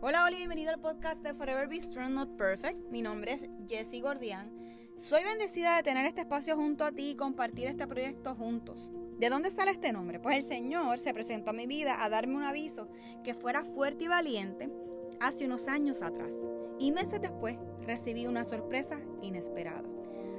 [0.00, 2.90] Hola, hola, bienvenido al podcast de Forever Be Strong Not Perfect.
[2.90, 4.52] Mi nombre es Jessie Gordian.
[4.98, 8.90] Soy bendecida de tener este espacio junto a ti y compartir este proyecto juntos.
[9.18, 10.20] ¿De dónde sale este nombre?
[10.20, 12.88] Pues el Señor se presentó a mi vida a darme un aviso
[13.22, 14.70] que fuera fuerte y valiente
[15.20, 16.32] hace unos años atrás.
[16.78, 19.84] Y meses después recibí una sorpresa inesperada.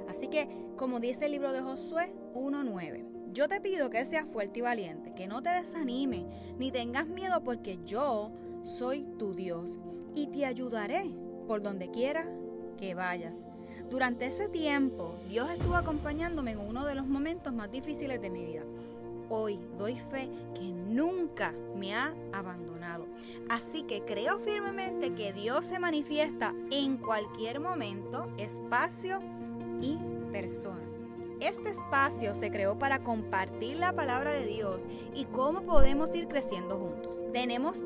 [0.08, 4.60] Así que, como dice el libro de Josué 1.9, yo te pido que seas fuerte
[4.60, 6.26] y valiente, que no te desanime,
[6.58, 8.32] ni tengas miedo porque yo
[8.66, 9.78] soy tu Dios
[10.14, 11.10] y te ayudaré
[11.46, 12.26] por donde quiera
[12.76, 13.44] que vayas.
[13.88, 18.44] Durante ese tiempo, Dios estuvo acompañándome en uno de los momentos más difíciles de mi
[18.44, 18.64] vida.
[19.28, 23.06] Hoy doy fe que nunca me ha abandonado.
[23.48, 29.20] Así que creo firmemente que Dios se manifiesta en cualquier momento, espacio
[29.80, 29.98] y
[30.32, 30.82] persona.
[31.38, 34.82] Este espacio se creó para compartir la palabra de Dios
[35.14, 37.14] y cómo podemos ir creciendo juntos.
[37.32, 37.84] Tenemos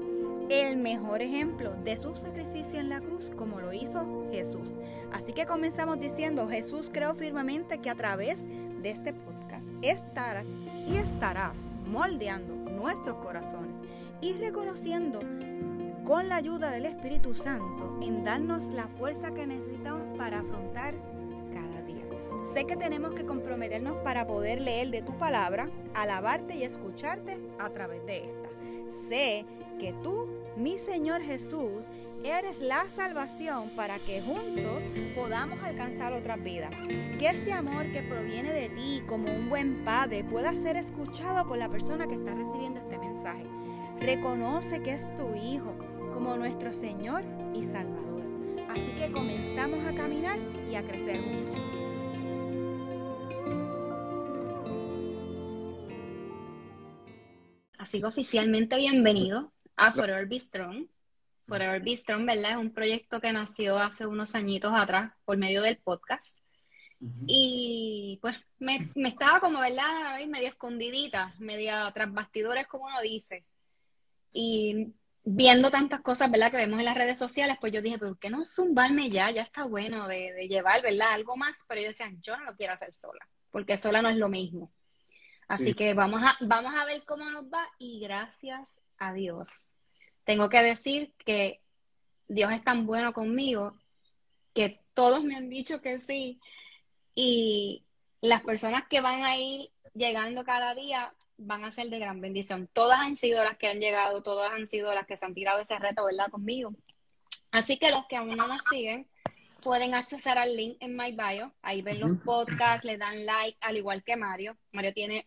[0.51, 4.69] el mejor ejemplo de su sacrificio en la cruz como lo hizo Jesús.
[5.13, 10.47] Así que comenzamos diciendo, Jesús creo firmemente que a través de este podcast estarás
[10.89, 13.77] y estarás moldeando nuestros corazones
[14.21, 15.21] y reconociendo
[16.05, 20.95] con la ayuda del Espíritu Santo en darnos la fuerza que necesitamos para afrontar
[21.53, 22.05] cada día.
[22.53, 27.71] Sé que tenemos que comprometernos para poder leer de tu palabra, alabarte y escucharte a
[27.71, 28.49] través de esta.
[29.09, 29.47] Sé
[29.79, 31.87] que tú mi Señor Jesús,
[32.25, 34.83] eres la salvación para que juntos
[35.15, 36.71] podamos alcanzar otra vida.
[37.19, 41.59] Que ese amor que proviene de ti como un buen padre pueda ser escuchado por
[41.59, 43.45] la persona que está recibiendo este mensaje.
[44.01, 45.75] Reconoce que es tu Hijo
[46.15, 47.23] como nuestro Señor
[47.55, 48.23] y Salvador.
[48.69, 50.39] Así que comenzamos a caminar
[50.71, 51.61] y a crecer juntos.
[57.79, 60.87] Así que oficialmente bienvenido a Forever Be Strong.
[61.47, 62.53] Forever Be Strong, ¿verdad?
[62.53, 66.39] Es un proyecto que nació hace unos añitos atrás por medio del podcast.
[67.27, 70.19] Y pues me, estaba como, ¿verdad?
[70.29, 73.47] Medio escondidita, media tras bastidores, como uno dice.
[74.35, 74.93] Y
[75.25, 76.51] viendo tantas cosas, ¿verdad?
[76.51, 79.31] Que vemos en las redes sociales, pues yo dije, ¿por qué no zumbarme ya?
[79.31, 81.13] Ya está bueno de, llevar, ¿verdad?
[81.13, 81.57] Algo más.
[81.67, 84.71] Pero yo decía, yo no lo quiero hacer sola, porque sola no es lo mismo.
[85.49, 89.70] Así que vamos a, vamos a ver cómo nos va y gracias a Dios
[90.31, 91.61] tengo que decir que
[92.29, 93.75] Dios es tan bueno conmigo
[94.55, 96.39] que todos me han dicho que sí.
[97.17, 97.85] Y
[98.21, 102.71] las personas que van a ir llegando cada día van a ser de gran bendición.
[102.73, 105.59] Todas han sido las que han llegado, todas han sido las que se han tirado
[105.59, 106.31] ese reto, ¿verdad?
[106.31, 106.75] Conmigo.
[107.51, 109.09] Así que los que aún no nos siguen
[109.63, 111.53] pueden acceder al link en My Bio.
[111.61, 114.57] Ahí ven los podcasts, le dan like, al igual que Mario.
[114.71, 115.27] Mario tiene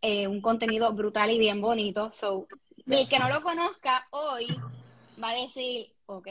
[0.00, 2.10] eh, un contenido brutal y bien bonito.
[2.10, 2.48] So,
[2.86, 4.46] el que no lo conozca hoy
[5.22, 6.28] va a decir, ok,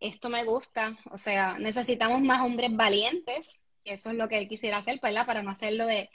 [0.00, 4.98] esto me gusta, o sea, necesitamos más hombres valientes, eso es lo que quisiera hacer,
[5.02, 5.26] ¿verdad?
[5.26, 6.08] Para no hacerlo de,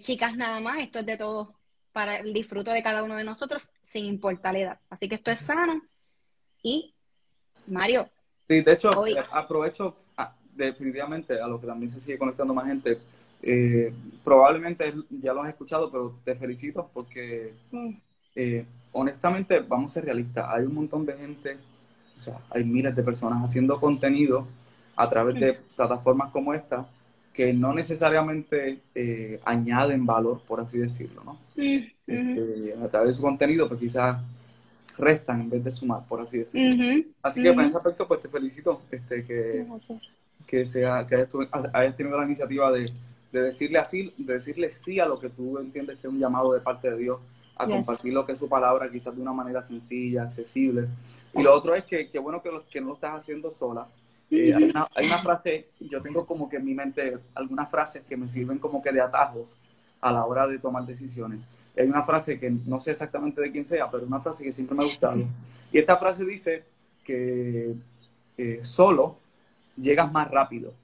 [0.00, 1.48] chicas nada más, esto es de todos,
[1.92, 4.80] para el disfruto de cada uno de nosotros, sin importar la edad.
[4.90, 5.82] Así que esto es sano.
[6.62, 6.94] Y,
[7.66, 8.08] Mario.
[8.48, 12.66] Sí, de hecho, eh, aprovecho ah, definitivamente a lo que también se sigue conectando más
[12.66, 12.98] gente.
[13.42, 13.92] Eh,
[14.24, 17.90] probablemente ya lo has escuchado, pero te felicito porque mm.
[18.34, 18.66] eh,
[18.96, 21.58] honestamente, vamos a ser realistas, hay un montón de gente,
[22.16, 24.46] o sea, hay miles de personas haciendo contenido
[24.96, 26.86] a través de plataformas como esta
[27.32, 31.38] que no necesariamente eh, añaden valor, por así decirlo, ¿no?
[32.06, 34.16] Este, a través de su contenido, pues quizás
[34.96, 37.04] restan en vez de sumar, por así decirlo.
[37.22, 39.66] Así que en ese aspecto, pues te felicito este, que,
[40.46, 41.28] que, sea, que
[41.74, 42.90] hayas, tenido la iniciativa de,
[43.30, 46.54] de, decirle así, de decirle sí a lo que tú entiendes que es un llamado
[46.54, 47.20] de parte de Dios
[47.56, 50.88] a compartir lo que es su palabra, quizás de una manera sencilla, accesible.
[51.34, 53.86] Y lo otro es que, que bueno que, lo, que no lo estás haciendo sola.
[54.30, 58.02] Eh, hay, una, hay, una, frase, yo tengo como que en mi mente algunas frases
[58.08, 59.56] que me sirven como que de atajos
[60.00, 61.40] a la hora de tomar decisiones.
[61.76, 64.76] Hay una frase que no sé exactamente de quién sea, pero una frase que siempre
[64.76, 65.24] me ha gustado.
[65.72, 66.64] Y esta frase dice
[67.04, 67.74] que
[68.36, 69.16] eh, solo
[69.76, 70.74] llegas más rápido,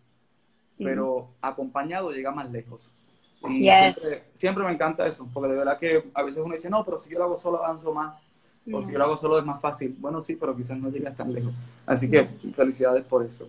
[0.79, 2.91] pero acompañado llegas más lejos.
[3.49, 3.71] Y
[4.35, 7.11] siempre, me encanta eso, porque de verdad que a veces uno dice, no, pero si
[7.11, 8.21] yo lo hago solo avanzo más,
[8.73, 9.95] o si yo lo hago solo es más fácil.
[9.99, 11.53] Bueno, sí, pero quizás no llegas tan lejos.
[11.85, 12.25] Así que
[12.55, 13.49] felicidades por eso.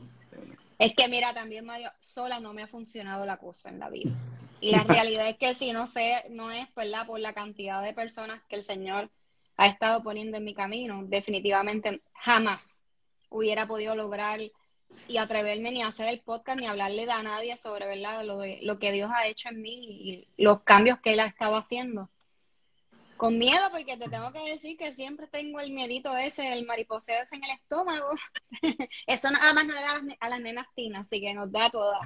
[0.80, 4.12] Es que mira, también Mario, sola no me ha funcionado la cosa en la vida.
[4.60, 7.06] Y la realidad es que si no sé, no es ¿verdad?
[7.06, 9.10] por la cantidad de personas que el Señor
[9.58, 12.72] ha estado poniendo en mi camino, definitivamente jamás
[13.30, 14.40] hubiera podido lograr
[15.08, 18.42] y atreverme ni a hacer el podcast ni a hablarle a nadie sobre verdad lo,
[18.62, 22.10] lo que Dios ha hecho en mí y los cambios que Él ha estado haciendo
[23.24, 27.22] con miedo porque te tengo que decir que siempre tengo el miedito ese, el mariposeo
[27.22, 28.10] ese en el estómago.
[29.08, 32.02] Eso nada más no da a las nenas tinas, así que nos da todas.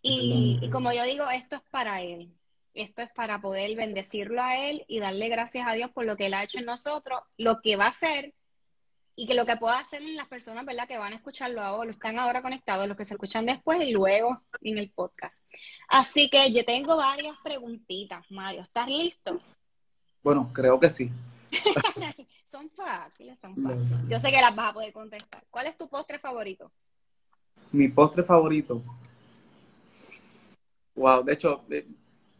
[0.00, 2.34] Y, y como yo digo, esto es para él.
[2.74, 6.26] Esto es para poder bendecirlo a él y darle gracias a Dios por lo que
[6.26, 8.34] él ha hecho en nosotros, lo que va a hacer
[9.14, 10.88] y que lo que pueda hacer las personas, ¿verdad?
[10.88, 14.40] Que van a escucharlo ahora, están ahora conectados, los que se escuchan después y luego
[14.62, 15.42] en el podcast.
[15.88, 18.62] Así que yo tengo varias preguntitas, Mario.
[18.62, 19.38] ¿Estás listo?
[20.22, 21.10] Bueno, creo que sí.
[22.46, 24.08] son fáciles, son fáciles.
[24.08, 25.44] Yo sé que las vas a poder contestar.
[25.50, 26.72] ¿Cuál es tu postre favorito?
[27.70, 28.82] Mi postre favorito.
[30.94, 31.86] Wow, de hecho, eh,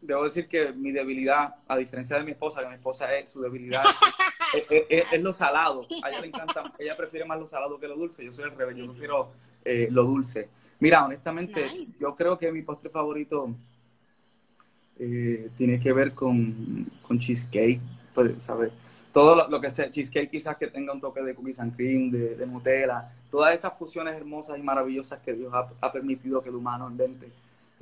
[0.03, 3.41] debo decir que mi debilidad, a diferencia de mi esposa, que mi esposa es su
[3.41, 3.83] debilidad,
[4.69, 5.87] es, lo salado.
[6.03, 8.23] A ella le encanta, ella prefiere más lo salado que lo dulce.
[8.23, 9.31] Yo soy el revés, yo prefiero
[9.63, 10.49] eh, lo dulce.
[10.79, 13.49] Mira, honestamente, yo creo que mi postre favorito
[14.99, 17.79] eh, tiene que ver con, con cheesecake,
[18.13, 18.71] pues, ¿sabes?
[19.13, 22.35] Todo lo, que sea, cheesecake quizás que tenga un toque de cookies and cream, de,
[22.35, 26.55] de Nutella, todas esas fusiones hermosas y maravillosas que Dios ha, ha permitido que el
[26.55, 27.31] humano invente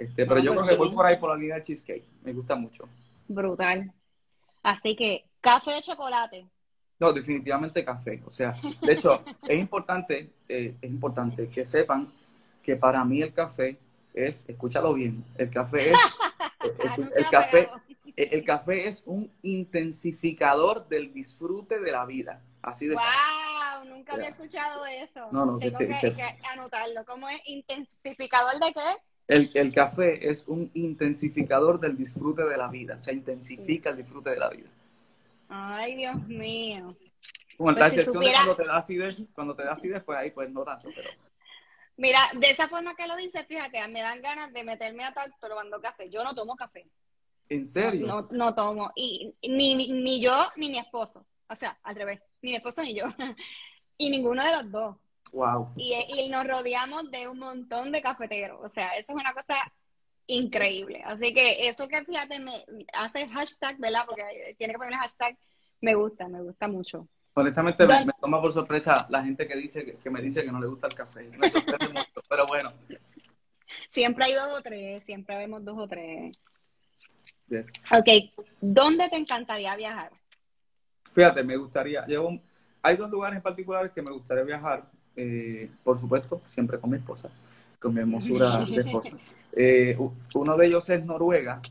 [0.02, 2.04] este, pero yo pues creo que voy por ahí por la línea de cheesecake.
[2.24, 2.90] Me gusta mucho.
[3.28, 3.94] Brutal.
[4.64, 6.48] Así que, café de chocolate.
[7.00, 8.22] No, definitivamente café.
[8.26, 12.12] O sea, de hecho, es importante, eh, es importante que sepan
[12.64, 13.78] que para mí el café
[14.14, 15.98] es, escúchalo bien, el café es,
[17.16, 17.70] el, café,
[18.16, 22.42] el café es un intensificador del disfrute de la vida.
[22.64, 23.86] Así de ¡Wow!
[23.86, 25.28] Nunca había escuchado eso.
[25.32, 27.06] No, no, Tengo que, que anotarlo.
[27.06, 29.11] ¿Cómo es intensificador de qué?
[29.28, 34.38] El, café es un intensificador del disfrute de la vida, se intensifica el disfrute de
[34.38, 34.70] la vida.
[35.48, 36.96] Ay, Dios mío.
[37.58, 40.64] Como pues si cuando te da acidez, cuando te da acidez, pues ahí pues no
[40.64, 41.10] tanto, pero...
[41.98, 45.34] Mira, de esa forma que lo dice, fíjate, me dan ganas de meterme a tal
[45.40, 46.10] tomando café.
[46.10, 46.90] Yo no tomo café.
[47.48, 48.08] ¿En serio?
[48.08, 48.92] No, no, tomo.
[48.96, 51.26] Y ni, ni yo ni mi esposo.
[51.48, 52.22] O sea, al revés.
[52.42, 53.06] Ni mi esposo ni yo.
[53.98, 54.98] y ninguno de los dos.
[55.32, 55.72] Wow.
[55.78, 58.60] Y, nos rodeamos de un montón de cafeteros.
[58.64, 59.56] O sea, eso es una cosa
[60.28, 61.02] increíble.
[61.06, 64.04] Así que eso que fíjate, me hace hashtag, ¿verdad?
[64.08, 64.24] Porque
[64.58, 65.38] tiene que poner hashtag,
[65.80, 67.08] me gusta, me gusta mucho.
[67.34, 70.68] Honestamente me, toma por sorpresa la gente que dice que, me dice que no le
[70.68, 71.30] gusta el café.
[71.38, 72.74] Me sorprende mucho, pero bueno.
[73.90, 76.38] Siempre hay dos o tres, siempre vemos dos o tres.
[77.48, 77.72] Yes.
[77.92, 78.08] Ok,
[78.60, 80.12] ¿dónde te encantaría viajar?
[81.14, 82.40] Fíjate, me gustaría, llevo,
[82.82, 84.90] hay dos lugares en particulares que me gustaría viajar.
[85.16, 87.30] Eh, por supuesto, siempre con mi esposa,
[87.80, 89.18] con mi hermosura de esposa.
[89.54, 89.98] Eh,
[90.36, 91.62] uno de ellos es Noruega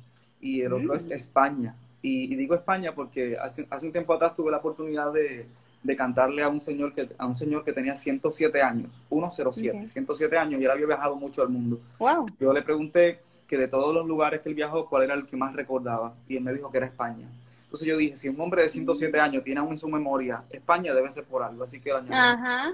[0.41, 1.13] y el otro es mm.
[1.13, 1.75] España.
[2.03, 5.47] Y, digo España porque hace, hace, un tiempo atrás tuve la oportunidad de,
[5.83, 10.39] de, cantarle a un señor que a un señor que tenía 107 años, 107, 107
[10.39, 11.79] años y él había viajado mucho al mundo.
[11.99, 12.25] Wow.
[12.39, 15.37] Yo le pregunté que de todos los lugares que él viajó, cuál era el que
[15.37, 17.29] más recordaba y él me dijo que era España.
[17.65, 19.21] Entonces yo dije, si un hombre de 107 mm.
[19.21, 22.15] años tiene aún en su memoria, España debe ser por algo, así que añadí.
[22.15, 22.73] Ajá.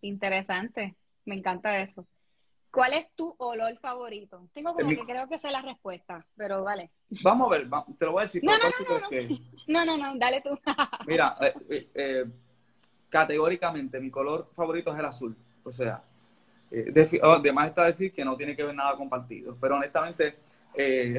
[0.00, 2.06] Interesante, me encanta eso.
[2.76, 4.50] ¿Cuál es tu olor favorito?
[4.52, 6.90] Tengo como que creo que sé la respuesta, pero vale.
[7.22, 8.42] Vamos a ver, te lo voy a decir.
[8.44, 8.52] No,
[9.66, 10.50] no, no, no, dale tú.
[11.06, 12.24] Mira, eh, eh, eh,
[13.08, 15.34] categóricamente mi color favorito es el azul.
[15.64, 16.02] O sea,
[17.22, 20.36] oh, además está decir que no tiene que ver nada con partidos, pero honestamente,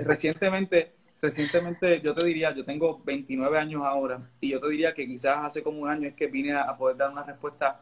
[0.06, 5.08] recientemente, recientemente yo te diría, yo tengo 29 años ahora y yo te diría que
[5.08, 7.82] quizás hace como un año es que vine a poder dar una respuesta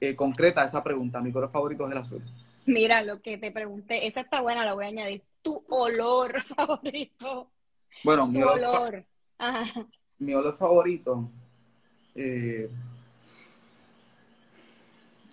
[0.00, 1.20] eh, concreta esa pregunta.
[1.20, 2.22] Mi color favorito es el azul.
[2.66, 5.22] Mira, lo que te pregunté, esa está buena, la voy a añadir.
[5.42, 7.50] Tu olor favorito.
[8.04, 9.04] Bueno, mi olor.
[10.18, 11.30] Mi olor favorito.
[12.14, 12.68] Eh,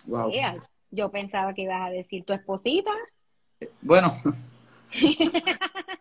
[0.06, 0.32] wow.
[0.90, 2.92] Yo pensaba que ibas a decir tu esposita.
[3.82, 4.10] bueno.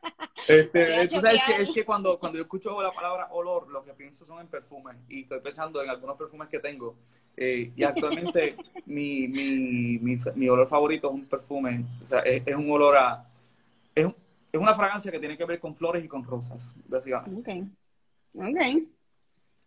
[0.48, 3.94] Este, tú sabes que es que cuando, cuando yo escucho la palabra olor, lo que
[3.94, 4.96] pienso son en perfumes.
[5.10, 6.96] Y estoy pensando en algunos perfumes que tengo.
[7.36, 11.84] Eh, y actualmente mi, mi, mi, mi, olor favorito es un perfume.
[12.02, 13.26] O sea, es, un olor a.
[13.94, 14.08] Es,
[14.52, 17.68] es, una fragancia que tiene que ver con flores y con rosas, básicamente.
[18.36, 18.46] Ok.
[18.48, 18.84] Ok.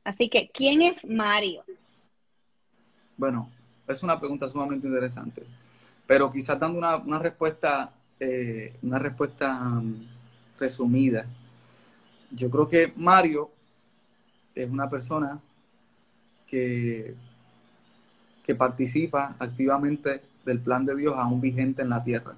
[0.05, 1.63] Así que, ¿quién es Mario?
[3.19, 3.51] Bueno,
[3.87, 5.43] es una pregunta sumamente interesante.
[6.07, 7.93] Pero quizás dando una, una respuesta.
[8.19, 9.61] Eh, una respuesta.
[9.61, 10.07] Um,
[10.61, 11.27] resumida.
[12.31, 13.51] Yo creo que Mario
[14.55, 15.41] es una persona
[16.47, 17.15] que,
[18.45, 22.35] que participa activamente del plan de Dios aún vigente en la tierra.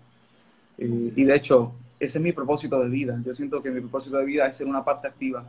[0.79, 3.21] Eh, y de hecho, ese es mi propósito de vida.
[3.25, 5.45] Yo siento que mi propósito de vida es ser una parte activa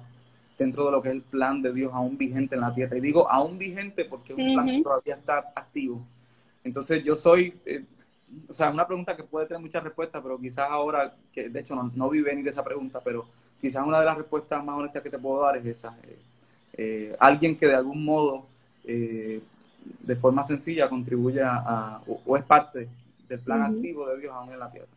[0.57, 2.97] dentro de lo que es el plan de Dios aún vigente en la tierra.
[2.97, 6.05] Y digo aún vigente porque es un plan que todavía está activo.
[6.63, 7.83] Entonces yo soy, eh,
[8.47, 11.75] o sea, una pregunta que puede tener muchas respuestas, pero quizás ahora, que de hecho
[11.75, 13.25] no, no vi venir esa pregunta, pero
[13.59, 15.97] quizás una de las respuestas más honestas que te puedo dar es esa.
[16.03, 16.17] Eh,
[16.75, 18.45] eh, alguien que de algún modo,
[18.83, 19.41] eh,
[19.99, 22.89] de forma sencilla, contribuya a, o, es parte
[23.27, 24.87] del plan activo de Dios aún en la tierra.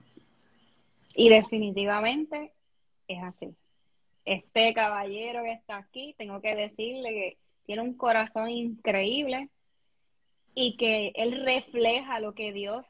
[1.14, 2.52] Y definitivamente
[3.08, 3.54] es así.
[4.24, 9.48] Este caballero que está aquí, tengo que decirle que tiene un corazón increíble
[10.54, 12.86] y que él refleja lo que Dios,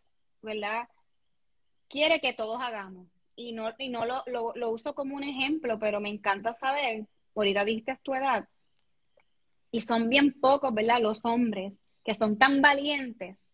[0.46, 0.88] ¿verdad?
[1.88, 3.06] Quiere que todos hagamos.
[3.36, 7.66] Y no, y no lo, lo, uso como un ejemplo, pero me encanta saber, ahorita
[7.66, 8.48] diste tu edad,
[9.70, 11.02] y son bien pocos, ¿verdad?
[11.02, 13.50] Los hombres que son tan valientes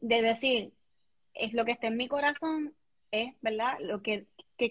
[0.00, 0.72] de decir,
[1.34, 2.74] es lo que está en mi corazón,
[3.10, 3.78] es, ¿verdad?
[3.80, 4.26] Lo que,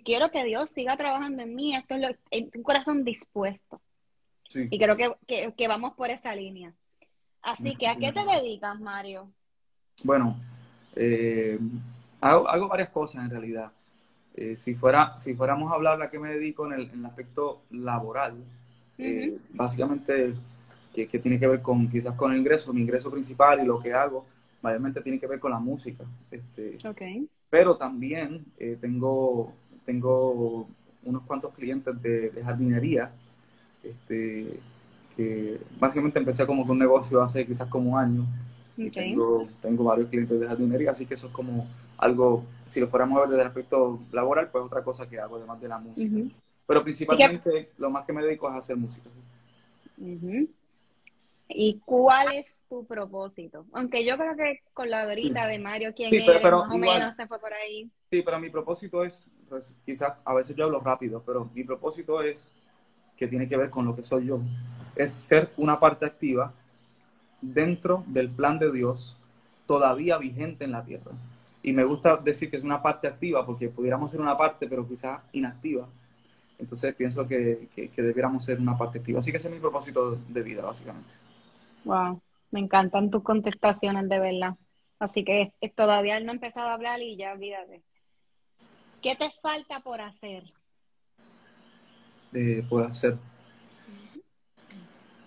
[0.05, 2.09] quiero que Dios siga trabajando en mí, esto es, lo,
[2.55, 3.81] un corazón dispuesto.
[4.53, 6.73] Y creo que, vamos por esa línea.
[7.41, 9.29] Así que, ¿a qué te dedicas, Mario?
[10.05, 10.37] Bueno,
[10.99, 11.59] eh,
[12.21, 13.71] hago, varias cosas en realidad.
[14.35, 18.35] Eh, si, fuera, si fuéramos a hablar a qué me dedico en el, aspecto laboral,
[18.97, 20.33] eh, básicamente
[20.93, 23.93] que, tiene que ver con quizás con el ingreso, mi ingreso principal y lo que
[23.93, 24.25] hago,
[24.61, 26.03] mayormente tiene que ver con la música.
[26.31, 26.77] Este,
[27.49, 28.45] Pero también
[28.81, 29.53] tengo,
[29.85, 30.67] tengo
[31.03, 33.11] unos cuantos clientes de, de jardinería
[33.83, 34.59] este,
[35.15, 38.25] que básicamente empecé como con un negocio hace quizás como un año.
[38.93, 41.67] Tengo, tengo varios clientes de jardinería, así que eso es como
[41.97, 45.37] algo, si lo fuéramos a ver desde el aspecto laboral, pues otra cosa que hago,
[45.37, 46.15] además de la música.
[46.65, 49.09] Pero principalmente lo más que me dedico es a hacer música.
[51.49, 53.65] ¿Y cuál es tu propósito?
[53.71, 57.25] Aunque yo creo que con la dorita de Mario, quien eres, más o menos se
[57.25, 57.89] fue por ahí.
[58.11, 62.21] Sí, pero mi propósito es, pues, quizás a veces yo hablo rápido, pero mi propósito
[62.21, 62.53] es
[63.15, 64.39] que tiene que ver con lo que soy yo.
[64.95, 66.53] Es ser una parte activa
[67.41, 69.17] dentro del plan de Dios
[69.65, 71.11] todavía vigente en la tierra.
[71.63, 74.87] Y me gusta decir que es una parte activa porque pudiéramos ser una parte, pero
[74.87, 75.87] quizás inactiva.
[76.59, 79.19] Entonces pienso que, debiéramos ser una parte activa.
[79.19, 81.09] Así que ese es mi propósito de vida, básicamente.
[81.83, 84.55] Wow, me encantan tus contestaciones, de verdad.
[84.99, 87.83] Así que todavía no he empezado a hablar y ya olvídate.
[89.01, 90.43] ¿Qué te falta por hacer?
[92.33, 93.17] eh, puede hacer.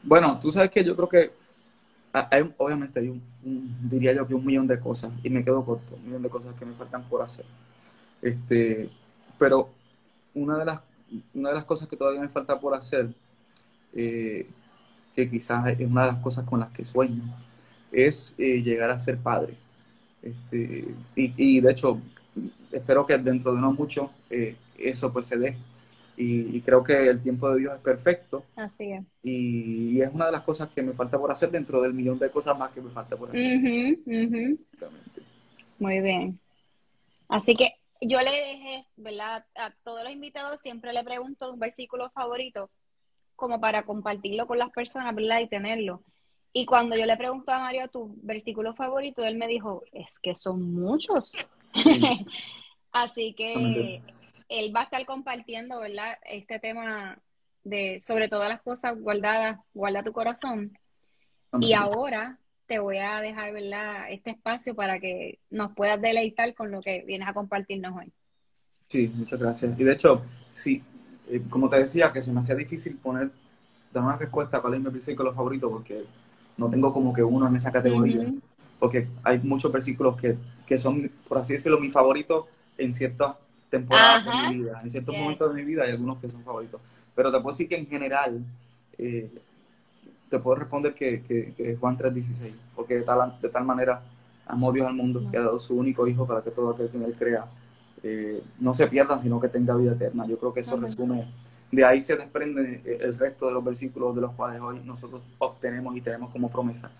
[0.02, 1.32] Bueno, tú sabes que yo creo que
[2.12, 3.22] hay, obviamente hay un,
[3.88, 6.54] diría yo que un millón de cosas, y me quedo corto, un millón de cosas
[6.54, 7.44] que me faltan por hacer.
[8.20, 8.88] Este,
[9.38, 9.70] pero
[10.34, 10.80] una de las,
[11.34, 13.08] una de las cosas que todavía me falta por hacer,
[13.94, 14.46] eh,
[15.14, 17.22] que quizás es una de las cosas con las que sueño,
[17.92, 19.54] es eh, llegar a ser padre.
[20.22, 22.00] Este, y, de hecho,
[22.70, 25.56] espero que dentro de no mucho eh, eso pues se dé
[26.22, 28.44] y, creo que el tiempo de Dios es perfecto.
[28.56, 29.02] Así es.
[29.22, 32.30] Y, es una de las cosas que me falta por hacer dentro del millón de
[32.30, 33.60] cosas más que me falta por hacer.
[35.78, 36.38] Muy bien.
[37.28, 39.46] Así que yo le dejé, ¿verdad?
[39.54, 42.70] A todos los invitados siempre le pregunto un versículo favorito
[43.36, 45.40] como para compartirlo con las personas, ¿verdad?
[45.40, 46.02] Y tenerlo.
[46.52, 50.34] Y cuando yo le pregunto a Mario tu versículo favorito, él me dijo, es que
[50.34, 51.30] son muchos.
[52.92, 54.00] Así que
[54.50, 56.18] él va a estar compartiendo, ¿verdad?
[56.26, 57.18] Este tema
[57.64, 60.76] de sobre todas las cosas guardadas, guarda tu corazón.
[61.60, 64.10] Y ahora te voy a dejar, ¿verdad?
[64.10, 68.12] Este espacio para que nos puedas deleitar con lo que vienes a compartirnos hoy.
[68.88, 69.78] Sí, muchas gracias.
[69.78, 70.82] Y de hecho, sí,
[71.28, 73.30] eh, como te decía, que se me hacía difícil poner,
[73.92, 76.04] dar una respuesta a cuál es mi versículo favorito, porque
[76.56, 78.32] no tengo como que uno en esa categoría.
[78.78, 83.36] Porque hay muchos versículos que, que son, por así decirlo, mi favorito en ciertos
[83.70, 84.80] temporadas de mi vida.
[84.82, 86.80] En ciertos momentos de mi vida hay algunos que son favoritos.
[87.14, 88.44] Pero te puedo decir que en general,
[88.98, 89.30] eh,
[90.28, 94.02] te puedo responder que, que, Juan 3.16, porque de tal, de tal manera
[94.46, 96.96] amó Dios al mundo que ha dado su único hijo para que todo aquel que
[96.96, 97.46] en él crea
[98.02, 100.26] eh, no se pierdan, sino que tenga vida eterna.
[100.26, 101.26] Yo creo que eso resume,
[101.70, 105.96] de ahí se desprende el resto de los versículos de los cuales hoy nosotros obtenemos
[105.96, 106.90] y tenemos como promesa.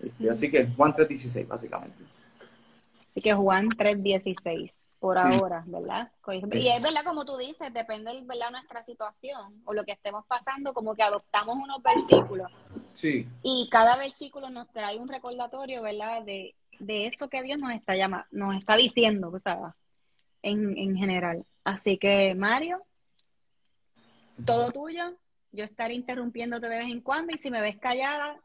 [0.00, 2.02] Este, así que Juan 3.16, básicamente.
[3.06, 6.10] Así que Juan 3.16 por ahora, ¿verdad?
[6.52, 8.50] Y es verdad, como tú dices, depende de ¿verdad?
[8.50, 12.50] nuestra situación o lo que estemos pasando, como que adoptamos unos versículos.
[12.92, 13.28] Sí.
[13.42, 16.22] Y cada versículo nos trae un recordatorio, ¿verdad?
[16.24, 19.74] De, eso que Dios nos está llamando, nos está diciendo, o sea,
[20.42, 21.44] en, en general.
[21.64, 22.82] Así que, Mario,
[24.44, 25.16] todo tuyo.
[25.52, 28.38] Yo estaré interrumpiéndote de vez en cuando y si me ves callada,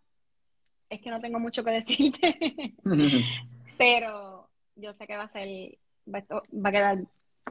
[0.89, 2.75] es que no tengo mucho que decirte.
[3.77, 5.77] Pero yo sé que va a ser
[6.07, 6.23] va,
[6.63, 7.03] a quedar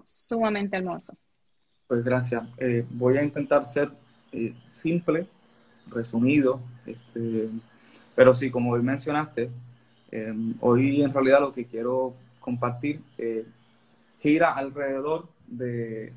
[0.04, 1.16] sumamente hermoso.
[1.86, 2.44] Pues gracias.
[2.58, 3.90] Eh, voy a intentar ser
[4.32, 5.26] eh, simple,
[5.88, 7.48] resumido, este,
[8.14, 9.50] pero sí, como hoy mencionaste,
[10.10, 13.44] em, hoy en realidad lo que quiero compartir eh,
[14.20, 16.12] gira alrededor de,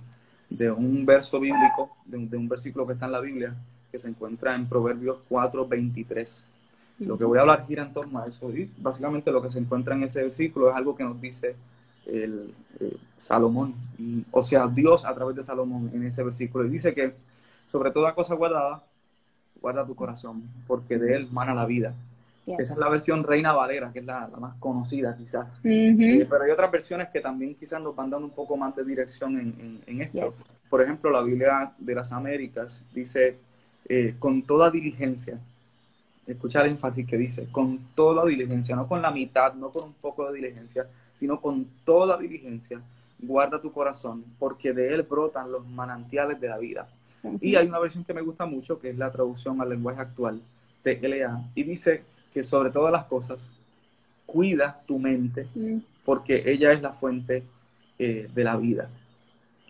[0.78, 3.56] un verso bíblico, de un, versículo que está en la Biblia,
[3.92, 6.46] que se encuentra en Proverbios 4:23.
[7.00, 8.52] Lo que voy a hablar gira en torno a eso.
[8.56, 11.56] Y básicamente lo que se encuentra en ese versículo es algo que nos dice
[12.06, 13.74] el, eh, Salomón,
[14.32, 16.66] o sea, Dios a través de Salomón en ese versículo.
[16.66, 17.14] Y dice que
[17.66, 18.84] sobre toda cosa guardada,
[19.62, 21.94] guarda tu corazón, porque de él mana la vida.
[22.46, 25.62] Esa es la versión Reina Valera, que es la, más conocida quizás.
[25.64, 28.84] Eh, pero hay otras versiones que también quizás nos van dando un poco más de
[28.84, 29.38] dirección
[29.88, 30.34] en, esto.
[30.70, 33.38] Por ejemplo, la Biblia de las Américas dice,
[33.88, 35.40] eh, con toda diligencia,
[36.28, 39.94] escucha el énfasis que dice, con toda diligencia, no con la mitad, no con un
[39.94, 40.86] poco de diligencia,
[41.24, 42.82] sino con toda diligencia,
[43.18, 46.90] guarda tu corazón, porque de él brotan los manantiales de la vida.
[47.40, 50.42] Y hay una versión que me gusta mucho, que es la traducción al lenguaje actual
[50.84, 52.04] de LA, y dice
[52.34, 53.54] que sobre todas las cosas,
[54.26, 55.48] cuida tu mente,
[56.04, 57.44] porque ella es la fuente
[57.98, 58.90] eh, de la vida.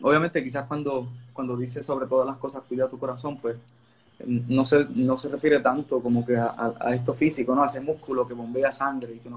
[0.02, 3.58] Obviamente, quizás cuando, cuando dice sobre todas las cosas, cuida tu corazón, pues
[4.26, 7.62] no se, no se refiere tanto como que a, esto físico, ¿no?
[7.62, 9.36] A ese músculo que bombea sangre y que no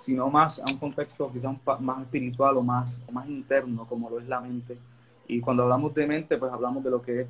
[0.00, 4.18] sino más a un contexto quizás más espiritual o más, o más interno, como lo
[4.18, 4.78] es la mente.
[5.28, 7.28] Y cuando hablamos de mente, pues hablamos de lo que es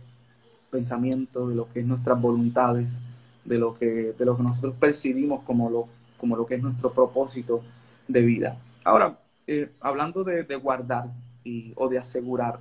[0.70, 3.02] pensamiento, de lo que es nuestras voluntades,
[3.44, 6.92] de lo que, de lo que nosotros percibimos como lo, como lo que es nuestro
[6.92, 7.60] propósito
[8.06, 8.56] de vida.
[8.84, 11.10] Ahora, eh, hablando de, guardar
[11.42, 12.60] y, o de asegurar,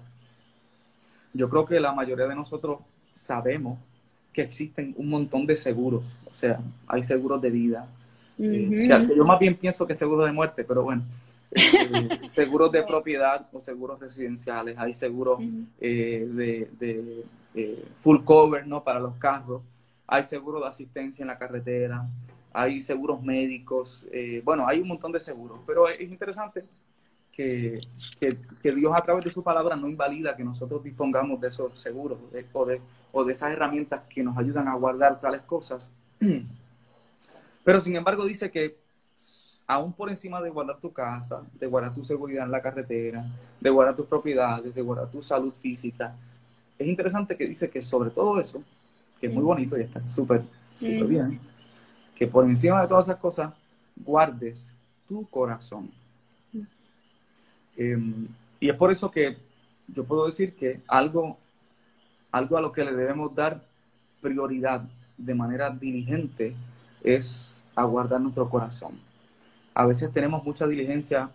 [1.34, 2.80] yo creo que la mayoría de nosotros
[3.14, 3.78] sabemos
[4.34, 7.88] que existen un montón de seguros, o sea, hay seguros de vida,
[8.40, 11.04] eh, yo más bien pienso que seguros de muerte, pero bueno,
[11.52, 15.40] eh, seguros de propiedad o seguros residenciales, hay seguros
[15.80, 18.84] de, de full cover, ¿no?
[18.84, 19.62] Para los carros,
[20.08, 22.08] hay seguros de asistencia en la carretera,
[22.52, 26.66] hay seguros médicos, eh, bueno, hay un montón de seguros, pero es interesante
[27.32, 27.80] que,
[28.64, 32.18] Dios a través de su palabra no invalida que nosotros dispongamos de esos seguros
[32.54, 32.82] o, de,
[33.12, 35.92] o de esas herramientas que nos ayudan a guardar tales cosas.
[37.64, 38.78] Pero sin embargo dice que
[39.68, 43.26] aún por encima de guardar tu casa, de guardar tu seguridad en la carretera,
[43.60, 46.16] de guardar tus propiedades, de guardar tu salud física,
[46.80, 48.64] es interesante que dice que sobre todo eso,
[49.20, 50.42] que es muy bonito y está súper
[50.80, 51.40] bien,
[52.16, 53.54] que por encima de todas esas cosas
[53.96, 54.76] guardes
[55.08, 55.92] tu corazón.
[57.78, 58.28] Em,
[58.60, 59.38] y es por eso que
[59.88, 61.38] yo puedo decir que algo,
[62.32, 63.62] algo a lo que le debemos dar
[64.22, 64.82] prioridad
[65.18, 66.56] de manera diligente
[67.04, 69.00] es a guardar nuestro corazón.
[69.74, 71.30] A veces tenemos mucha diligencia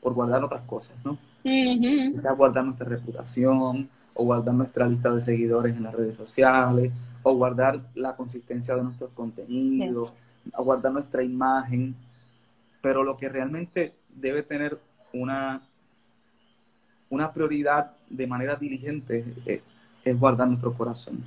[0.00, 1.18] por guardar otras cosas, ¿no?
[1.42, 6.92] Quizás guardar nuestra reputación o guardar nuestra lista de seguidores en las redes sociales
[7.22, 10.14] o guardar la consistencia de nuestros contenidos,
[10.54, 11.94] o guardar nuestra imagen,
[12.80, 14.78] pero lo que realmente debe tener
[15.12, 15.60] una,
[17.10, 19.62] una prioridad de manera diligente eh,
[20.04, 21.22] es, guardar nuestro corazón.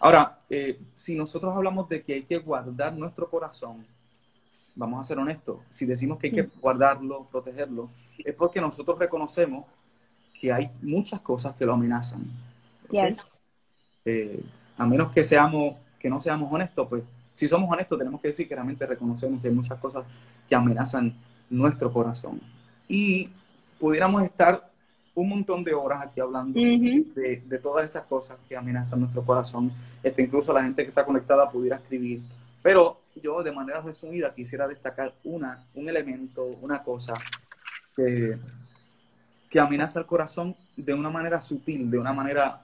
[0.00, 3.84] Ahora, eh, si nosotros hablamos de que hay que guardar nuestro corazón,
[4.74, 9.64] vamos a ser honestos, si decimos que hay que guardarlo, protegerlo, es porque nosotros reconocemos
[10.38, 12.24] que hay muchas cosas que lo amenazan.
[14.04, 14.42] Eh,
[14.76, 17.02] a menos que seamos, que no seamos honestos, pues
[17.34, 20.04] si somos honestos tenemos que decir que realmente reconocemos que hay muchas cosas
[20.48, 21.14] que amenazan
[21.50, 22.40] nuestro corazón.
[22.88, 23.30] Y
[23.78, 24.67] pudiéramos estar
[25.20, 29.72] un montón de horas aquí hablando de, todas esas cosas que amenazan nuestro corazón.
[30.02, 32.20] Este, incluso la gente que está conectada pudiera escribir.
[32.62, 37.14] Pero yo de manera resumida quisiera destacar una, un elemento, una cosa
[37.96, 38.38] que,
[39.50, 42.62] que amenaza el corazón de una manera sutil, de una manera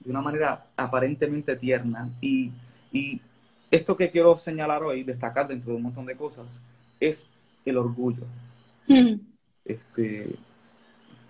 [0.00, 2.10] de una manera aparentemente tierna.
[2.20, 2.52] Y,
[3.70, 6.60] esto que quiero señalar hoy, destacar dentro de un montón de cosas,
[6.98, 7.30] es
[7.64, 8.24] el orgullo.
[9.64, 10.34] Este,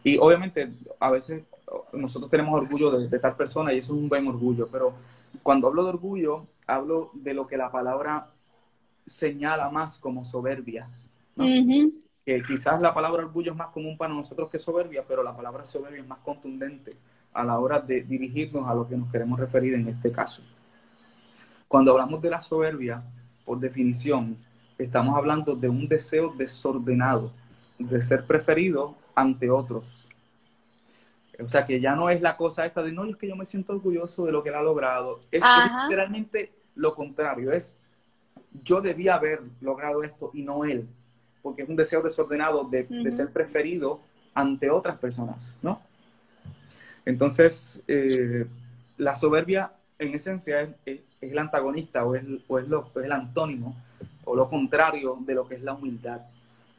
[0.02, 1.42] y obviamente a veces
[1.92, 4.94] nosotros tenemos orgullo de, tal persona y eso es un buen orgullo, pero
[5.42, 8.28] cuando hablo de orgullo, hablo de lo que la palabra
[9.06, 10.88] señala más como soberbia.
[12.24, 15.64] Que quizás la palabra orgullo es más común para nosotros que soberbia, pero la palabra
[15.64, 16.92] soberbia es más contundente
[17.32, 20.42] a la hora de dirigirnos a lo que nos queremos referir en este caso.
[21.68, 23.02] Cuando hablamos de la soberbia,
[23.44, 24.36] por definición,
[24.76, 27.32] estamos hablando de un deseo desordenado,
[27.78, 30.08] de ser preferido ante otros.
[31.42, 33.46] O sea, que ya no es la cosa esta de, no, es que yo me
[33.46, 35.20] siento orgulloso de lo que él ha logrado.
[35.30, 35.42] Es
[35.84, 37.76] literalmente lo contrario, es,
[38.64, 40.86] yo debía haber logrado esto y no él,
[41.42, 44.00] porque es un deseo desordenado de, de ser preferido
[44.34, 45.80] ante otras personas, ¿no?
[47.04, 48.46] Entonces, eh,
[48.98, 52.24] la soberbia en esencia es, el antagonista o es,
[52.68, 53.76] lo, es el antónimo
[54.24, 56.22] o lo contrario de lo que es la humildad.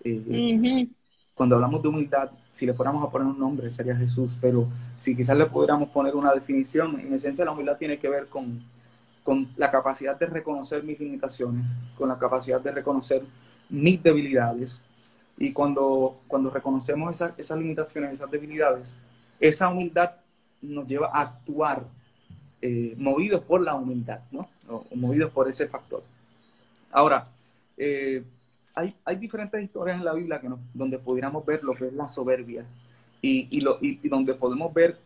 [0.04, 0.88] Eh,
[1.36, 4.68] cuando hablamos de humildad, si le fuéramos a poner un nombre, sería Jesús, pero
[4.98, 8.62] si quizás le pudiéramos poner una definición, en esencia la humildad tiene que ver con,
[9.24, 13.24] con la capacidad de reconocer mis limitaciones, con la capacidad de reconocer
[13.70, 14.82] mis debilidades.
[15.38, 18.98] Y cuando, cuando reconocemos esas, esas limitaciones, esas debilidades,
[19.40, 20.12] esa humildad
[20.62, 21.84] nos lleva a actuar
[22.62, 24.48] eh, movidos por la humildad, ¿no?
[24.70, 26.04] O, movidos por ese factor.
[26.92, 27.28] Ahora,
[27.78, 28.24] eh,
[28.76, 32.08] hay, hay, diferentes historias en la Biblia que donde pudiéramos ver lo que es la
[32.08, 32.66] soberbia
[33.22, 34.98] y, y, lo, y, donde podemos ver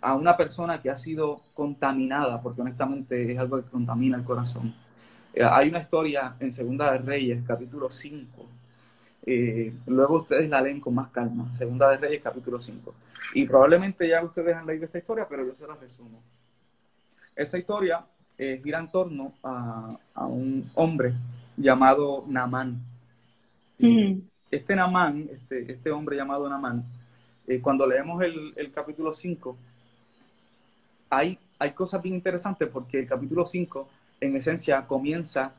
[0.00, 4.74] a una persona que ha sido contaminada, porque honestamente es algo que contamina el corazón.
[5.34, 8.46] Eh, hay una historia en Segunda de Reyes, capítulo 5.
[9.26, 11.54] Eh, luego ustedes la leen con más calma.
[11.58, 12.94] Segunda de Reyes, capítulo 5.
[13.34, 16.22] Y probablemente ya ustedes han leído esta historia, pero yo se la resumo.
[17.36, 18.04] Esta historia
[18.38, 21.12] eh, gira en torno a, a un hombre
[21.60, 22.80] llamado Namán.
[24.50, 26.84] Este Namán, este, este, hombre llamado Namán,
[27.46, 29.56] eh, cuando leemos el, el capítulo 5,
[31.08, 33.88] hay, hay cosas bien interesantes porque el capítulo 5,
[34.20, 35.52] en esencia, comienza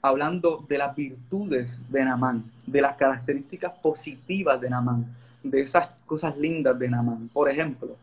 [0.00, 5.06] hablando de las virtudes de Namán, de las características positivas de Namán,
[5.42, 7.28] de esas cosas lindas de Namán.
[7.32, 7.96] Por ejemplo,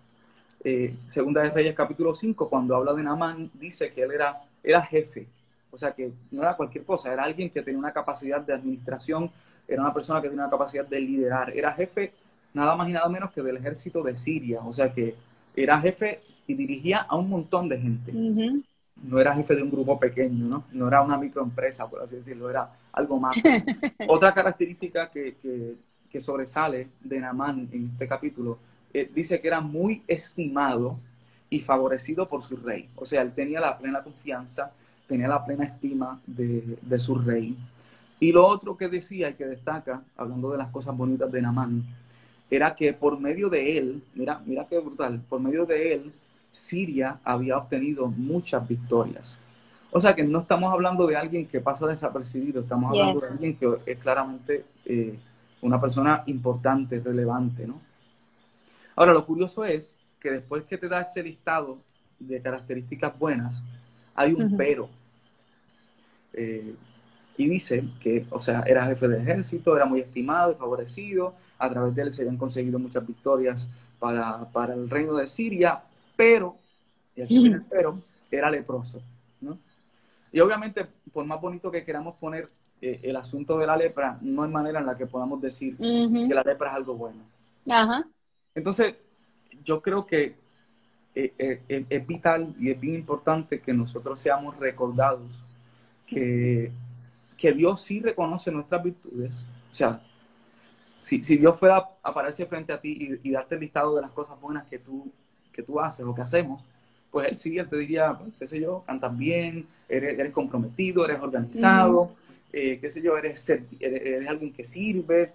[0.64, 4.82] eh, Segunda de Reyes capítulo 5, cuando habla de Namán, dice que él era, era
[4.82, 5.28] jefe,
[5.72, 9.32] o sea que no era cualquier cosa, era alguien que tenía una capacidad de administración,
[9.68, 12.12] era una persona que tenía una capacidad de liderar, era jefe
[12.54, 15.16] nada más y nada menos que del ejército de Siria, o sea que
[15.56, 18.12] era jefe y dirigía a un montón de gente.
[19.02, 20.64] No era jefe de un grupo pequeño, ¿no?
[20.74, 23.36] No era una microempresa, por así decirlo, era algo más.
[24.08, 25.36] Otra característica que,
[26.12, 28.58] que, sobresale de Namán en este capítulo,
[28.94, 31.00] eh, dice que era muy estimado
[31.50, 32.90] y favorecido por su rey.
[32.96, 34.72] O sea, él tenía la plena confianza
[35.10, 37.58] tenía la plena estima de, su rey.
[38.20, 41.84] Y lo otro que decía y que destaca, hablando de las cosas bonitas de Namán,
[42.50, 46.14] era que por medio de él, mira, mira qué brutal, por medio de él,
[46.52, 49.40] Siria había obtenido muchas victorias.
[49.92, 53.56] O sea que no estamos hablando de alguien que pasa desapercibido, estamos hablando de alguien
[53.56, 55.18] que es claramente eh,
[55.62, 57.82] una persona importante, relevante, ¿no?
[58.96, 61.80] Ahora, lo curioso es que después que te da ese listado
[62.20, 63.64] de características buenas,
[64.14, 64.90] hay un pero.
[66.34, 66.76] Eh,
[67.38, 71.70] y dice que, o sea, era jefe de ejército, era muy estimado y favorecido, a
[71.70, 75.80] través de él se habían conseguido muchas victorias para, para el reino de Siria,
[76.18, 76.58] pero,
[77.16, 77.98] y aquí viene el pero,
[78.30, 79.02] era leproso,
[79.42, 79.58] ¿no?
[80.32, 82.50] Y obviamente, por más bonito que queramos poner
[82.82, 86.34] eh, el asunto de la lepra, no hay manera en la que podamos decir que
[86.34, 87.24] la lepra es algo bueno.
[87.70, 88.06] Ajá.
[88.54, 88.96] Entonces,
[89.64, 90.36] yo creo que
[91.16, 95.44] eh, es vital y es bien importante que nosotros seamos recordados
[96.10, 96.72] que,
[97.38, 99.48] que Dios sí reconoce nuestras virtudes.
[99.72, 100.02] O sea,
[101.02, 104.12] si, si Dios fuera a aparecer frente a ti y, darte el listado de las
[104.12, 105.12] cosas buenas que tú,
[105.52, 106.64] que tú haces o que hacemos,
[107.12, 111.06] pues Él sí, Él te diría, pues, qué sé yo, cantas bien, eres, eres comprometido,
[111.06, 112.08] eres organizado,
[112.52, 115.34] eh, qué sé yo, eres, eres, alguien que sirve,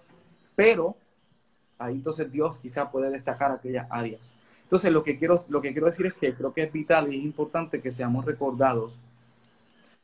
[0.55, 0.95] pero
[1.77, 4.37] ahí entonces Dios quizá puede destacar aquellas áreas.
[4.63, 7.17] Entonces, lo que, quiero, lo que quiero decir es que creo que es vital y
[7.17, 8.97] es importante que seamos recordados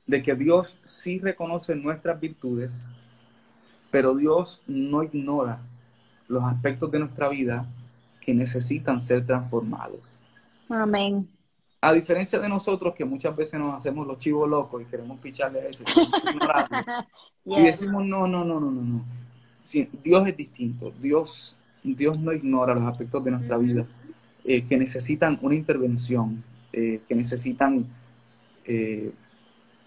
[0.07, 2.85] de que Dios sí reconoce nuestras virtudes,
[3.89, 5.59] pero Dios no ignora
[6.27, 7.65] los aspectos de nuestra vida
[8.19, 10.01] que necesitan ser transformados.
[10.69, 11.27] Amén.
[11.81, 15.61] A diferencia de nosotros que muchas veces nos hacemos los chivos locos y queremos picharle
[15.61, 15.83] a eso
[17.45, 19.05] y decimos no, no, no, no, no, no.
[20.03, 20.93] Dios es distinto.
[21.01, 23.85] Dios, Dios no ignora los aspectos de nuestra vida
[24.43, 27.85] eh, que necesitan una intervención, eh, que necesitan
[28.65, 29.11] eh,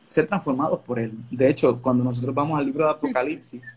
[0.04, 1.12] ser transformados por Él.
[1.30, 3.76] De hecho, cuando nosotros vamos al libro de Apocalipsis,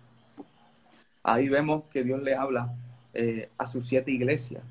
[1.23, 2.73] ahí vemos que Dios le habla
[3.57, 4.61] a sus siete iglesias,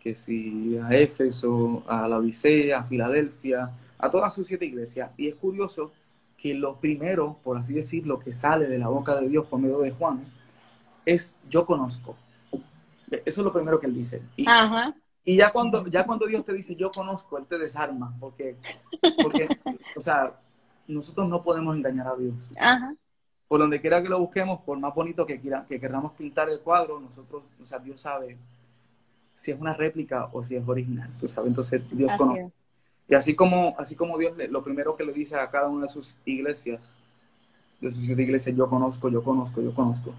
[0.00, 5.10] que si a Éfeso, a la Odisea, a Filadelfia, a todas sus siete iglesias.
[5.16, 5.92] Y es curioso
[6.36, 9.78] que lo primero, por así decirlo, que sale de la boca de Dios por medio
[9.78, 10.24] de Juan,
[11.06, 12.16] es yo conozco.
[13.10, 14.20] Eso es lo primero que él dice.
[14.46, 14.94] Ajá.
[15.24, 18.56] Y ya cuando, ya cuando Dios te dice yo conozco, Él te desarma, porque,
[19.22, 19.48] porque
[19.96, 20.34] o sea,
[20.88, 22.50] nosotros no podemos engañar a Dios.
[23.48, 26.60] Por donde quiera que lo busquemos, por más bonito que, quiera, que queramos pintar el
[26.60, 28.36] cuadro, nosotros, o sea, Dios sabe
[29.34, 31.10] si es una réplica o si es original.
[31.20, 32.50] Tú sabes, entonces Dios conoce.
[33.08, 35.88] Y así como, así como Dios lo primero que le dice a cada una de
[35.88, 36.96] sus iglesias,
[37.80, 40.12] de sus iglesias, yo conozco, yo conozco, yo conozco.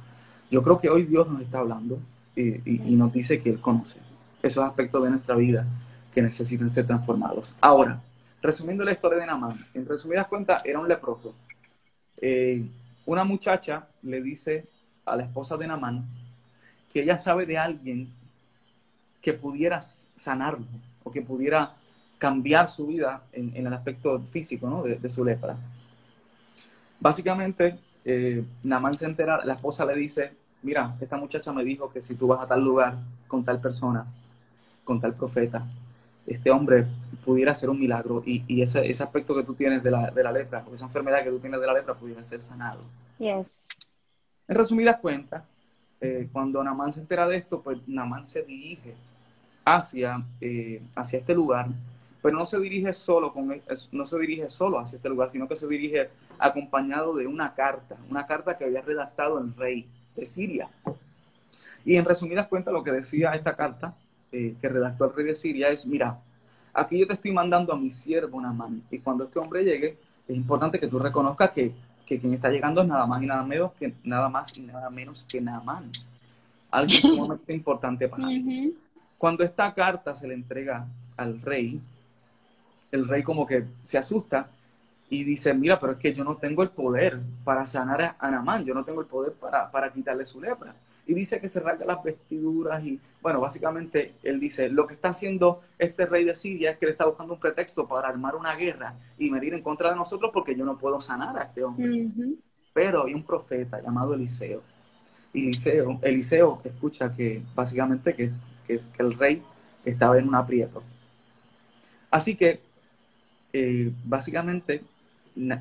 [0.49, 1.99] Yo creo que hoy Dios nos está hablando
[2.35, 3.99] y nos dice que Él conoce
[4.41, 5.65] esos aspectos de nuestra vida
[6.13, 7.55] que necesitan ser transformados.
[7.61, 8.01] Ahora,
[8.47, 11.35] resumiendo la historia de Namán, en resumidas cuentas, era un leproso.
[12.15, 12.65] Eh,
[13.05, 14.65] una muchacha le dice
[15.03, 16.05] a la esposa de Namán
[16.89, 18.09] que ella sabe de alguien
[19.21, 20.65] que pudiera sanarlo
[21.03, 21.73] o que pudiera
[22.17, 24.83] cambiar su vida en, el aspecto físico ¿no?
[24.83, 25.57] de, su lepra.
[27.01, 30.31] Básicamente, eh, Namán se entera, la esposa le dice,
[30.63, 32.95] mira, esta muchacha me dijo que si tú vas a tal lugar
[33.27, 34.05] con tal persona,
[34.85, 35.67] con tal profeta,
[36.27, 36.85] este hombre
[37.23, 40.31] pudiera hacer un milagro y, ese, ese, aspecto que tú tienes de la, de la
[40.31, 42.81] lepra, esa enfermedad que tú tienes de la lepra pudiera ser sanado.
[43.17, 43.47] Yes.
[44.47, 45.43] En resumidas cuentas,
[45.99, 48.93] eh, cuando Namán se entera de esto, pues Namán se dirige
[49.65, 51.67] hacia, eh, hacia este lugar,
[52.21, 53.61] pero no se dirige solo con,
[53.91, 56.09] no se dirige solo hacia este lugar, sino que se dirige
[56.39, 60.69] acompañado de una carta, una carta que había redactado el rey de Siria.
[61.83, 63.95] Y en resumidas cuentas, lo que decía esta carta
[64.31, 66.19] eh, que redactó el rey de Siria es, mira,
[66.73, 70.35] aquí yo te estoy mandando a mi siervo Namán, y cuando este hombre llegue, es
[70.35, 71.71] importante que tú reconozcas que,
[72.05, 74.89] que quien está llegando es nada más y nada menos que nada más y nada
[74.89, 75.91] menos que Namán.
[76.69, 78.73] Algo sumamente importante para mí.
[79.17, 80.85] Cuando esta carta se le entrega
[81.15, 81.79] al rey,
[82.91, 84.49] el rey como que se asusta
[85.09, 88.65] y dice, mira, pero es que yo no tengo el poder para sanar a Namán,
[88.65, 90.75] yo no tengo el poder para, para quitarle su lepra
[91.07, 95.09] y dice que se rasga las vestiduras y, bueno, básicamente él dice, lo que está
[95.09, 98.53] haciendo este rey de Siria es que le está buscando un pretexto para armar una
[98.55, 102.07] guerra y medir en contra de nosotros porque yo no puedo sanar a este hombre.
[102.73, 104.61] Pero hay un profeta llamado Eliseo.
[105.33, 108.31] Y Eliseo, Eliseo escucha que básicamente que,
[108.67, 109.41] que, que el rey
[109.85, 110.83] estaba en un aprieto.
[112.11, 112.59] Así que,
[113.53, 114.83] eh, básicamente,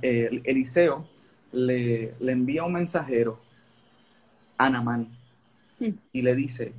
[0.03, 1.07] eh, Eliseo
[1.53, 3.39] le, le envía un mensajero
[4.59, 5.16] a Namán
[5.79, 6.73] y le dice,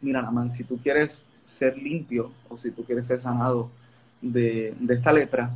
[0.00, 3.70] mira, Namán, si tú quieres ser limpio o si tú quieres ser sanado
[4.20, 5.50] de, esta lepra,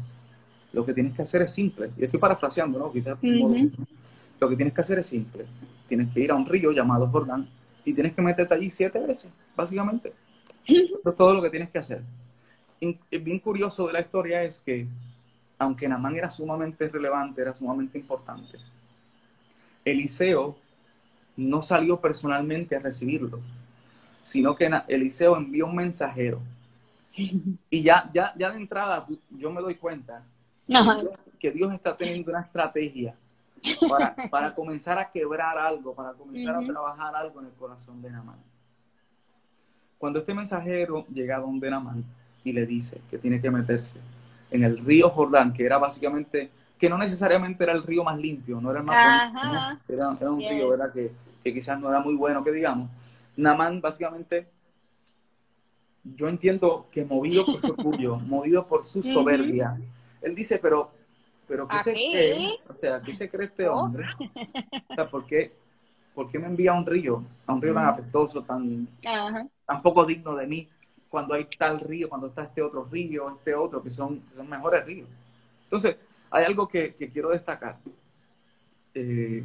[0.72, 1.90] lo que tienes que hacer es simple.
[1.96, 2.92] Y estoy parafraseando, ¿no?
[2.92, 3.18] Quizás
[4.40, 5.44] lo que tienes que hacer es simple.
[5.88, 7.48] Tienes que ir a un río llamado Jordán
[7.84, 10.12] y tienes que meterte allí siete veces, básicamente.
[10.66, 12.02] Eso es todo lo que tienes que hacer.
[12.80, 14.86] Y, bien curioso de la historia es que,
[15.58, 18.58] aunque Namán era sumamente relevante, era sumamente importante,
[19.84, 20.56] Eliseo
[21.40, 23.40] no salió personalmente a recibirlo,
[24.22, 26.40] sino que Eliseo envió un mensajero.
[27.70, 30.22] Y ya, ya, ya de entrada yo me doy cuenta
[31.38, 33.14] que Dios está teniendo una estrategia
[33.88, 38.10] para, para, comenzar a quebrar algo, para comenzar a trabajar algo en el corazón de
[38.10, 38.38] Namán.
[39.98, 42.04] Cuando este mensajero llega a donde Namán
[42.44, 43.98] y le dice que tiene que meterse
[44.50, 46.50] en el río Jordán, que era básicamente,
[46.80, 50.70] que no necesariamente era el río más limpio, no era el más era, un río,
[50.70, 50.90] ¿verdad?
[50.90, 51.12] Que,
[51.44, 52.88] que quizás no era muy bueno que digamos,
[53.36, 54.48] Namán básicamente,
[56.02, 59.78] yo entiendo que movido por su orgullo, movido por su soberbia,
[60.22, 60.90] él dice, pero,
[61.46, 62.58] pero ¿qué se cree?
[62.66, 63.74] O sea, ¿qué se cree este oh.
[63.74, 64.06] hombre?
[64.88, 65.52] O sea, ¿por qué,
[66.38, 70.46] me envía a un río, a un río tan apestoso, tan, tan poco digno de
[70.46, 70.66] mí,
[71.10, 74.84] cuando hay tal río, cuando está este otro río, este otro, que son, son mejores
[74.86, 75.08] ríos?
[75.64, 75.96] Entonces,
[76.30, 77.78] hay algo que, que quiero destacar.
[78.94, 79.44] Eh,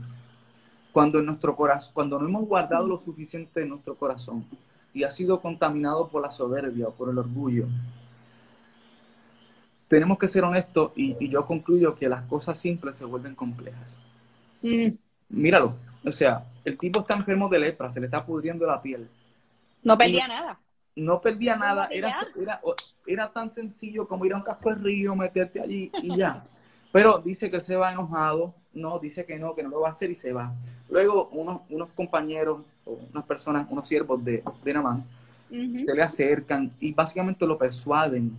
[0.91, 4.45] cuando en nuestro corazón, cuando no hemos guardado lo suficiente en nuestro corazón
[4.93, 7.67] y ha sido contaminado por la soberbia o por el orgullo,
[9.87, 14.01] tenemos que ser honestos y, yo concluyo que las cosas simples se vuelven complejas.
[14.61, 14.91] Mm.
[15.29, 19.09] Míralo, o sea, el tipo está enfermo de lepra, se le está pudriendo la piel.
[19.83, 20.57] No perdía nada.
[20.95, 22.61] No perdía nada, era, era,
[23.05, 26.41] era, tan sencillo como ir a un casco de río, meterte allí y ya.
[26.95, 29.91] Pero dice que se va enojado, no, dice que no, que no lo va a
[29.91, 30.53] hacer y se va.
[30.89, 35.03] Luego unos, unos compañeros o unas personas, unos siervos de, de Namán,
[35.49, 38.31] se le acercan y básicamente lo persuaden.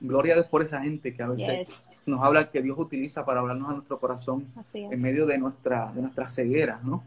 [0.00, 3.38] Gloria a Dios por esa gente que a veces nos habla que Dios utiliza para
[3.38, 7.04] hablarnos a nuestro corazón en medio de nuestra, de nuestra ceguera, ¿no?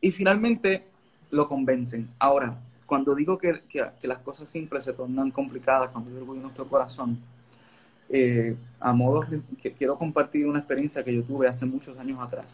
[0.00, 0.84] Y finalmente
[1.30, 2.08] lo convencen.
[2.18, 6.44] Ahora, cuando digo que, que, las cosas simples se tornan complicadas cuando hay orgullo en
[6.44, 7.18] nuestro corazón,
[8.10, 9.24] eh, a modo
[9.62, 12.52] que quiero compartir una experiencia que yo tuve hace muchos años atrás.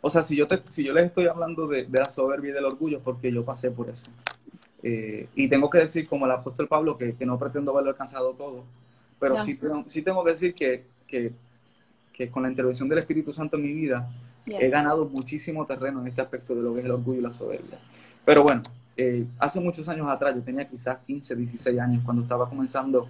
[0.00, 2.64] O sea, si yo, te, si yo les estoy hablando de, la soberbia y del
[2.64, 4.06] orgullo, porque yo pasé por eso.
[4.82, 8.32] Eh, y tengo que decir, como el apóstol Pablo, que, que no pretendo haberlo alcanzado
[8.32, 8.64] todo,
[9.18, 11.32] pero sí, sí, tengo que decir que, que,
[12.12, 14.10] que, con la intervención del Espíritu Santo en mi vida,
[14.46, 17.32] he ganado muchísimo terreno en este aspecto de lo que es el orgullo y la
[17.32, 17.78] soberbia.
[18.24, 18.62] Pero bueno,
[18.96, 23.06] eh, hace muchos años atrás, yo tenía quizás 15, 16 años, cuando estaba comenzando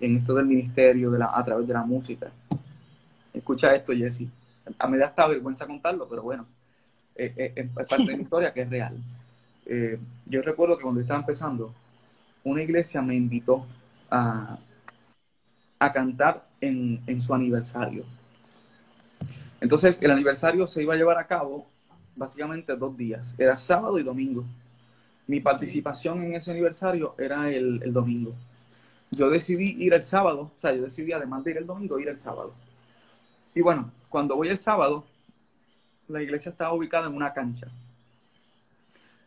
[0.00, 2.30] en esto del ministerio de la, a través de la música.
[3.32, 4.26] Escucha esto, Jesse.
[4.78, 6.46] A mí da hasta vergüenza contarlo, pero bueno,
[7.14, 8.96] eh, eh, es parte de la historia que es real.
[9.66, 11.72] Eh, yo recuerdo que cuando estaba empezando,
[12.44, 13.66] una iglesia me invitó
[14.10, 14.58] a,
[15.78, 18.04] a cantar en, en, su aniversario.
[19.60, 21.66] Entonces, el aniversario se iba a llevar a cabo
[22.16, 24.44] básicamente dos días, era sábado y domingo.
[25.26, 28.34] Mi participación en ese aniversario era el, el domingo.
[29.14, 32.08] Yo decidí ir el sábado, o sea, yo decidí además de ir el domingo, ir
[32.08, 32.52] el sábado.
[33.54, 35.04] Y bueno, cuando voy el sábado,
[36.08, 37.68] la iglesia estaba ubicada en una cancha.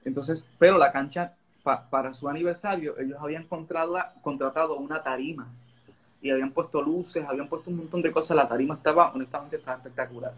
[0.04, 5.48] Entonces, pero la cancha, para su aniversario, ellos habían contratado una tarima
[6.22, 8.36] y habían puesto luces, habían puesto un montón de cosas.
[8.36, 10.34] La tarima estaba, honestamente, estaba espectacular.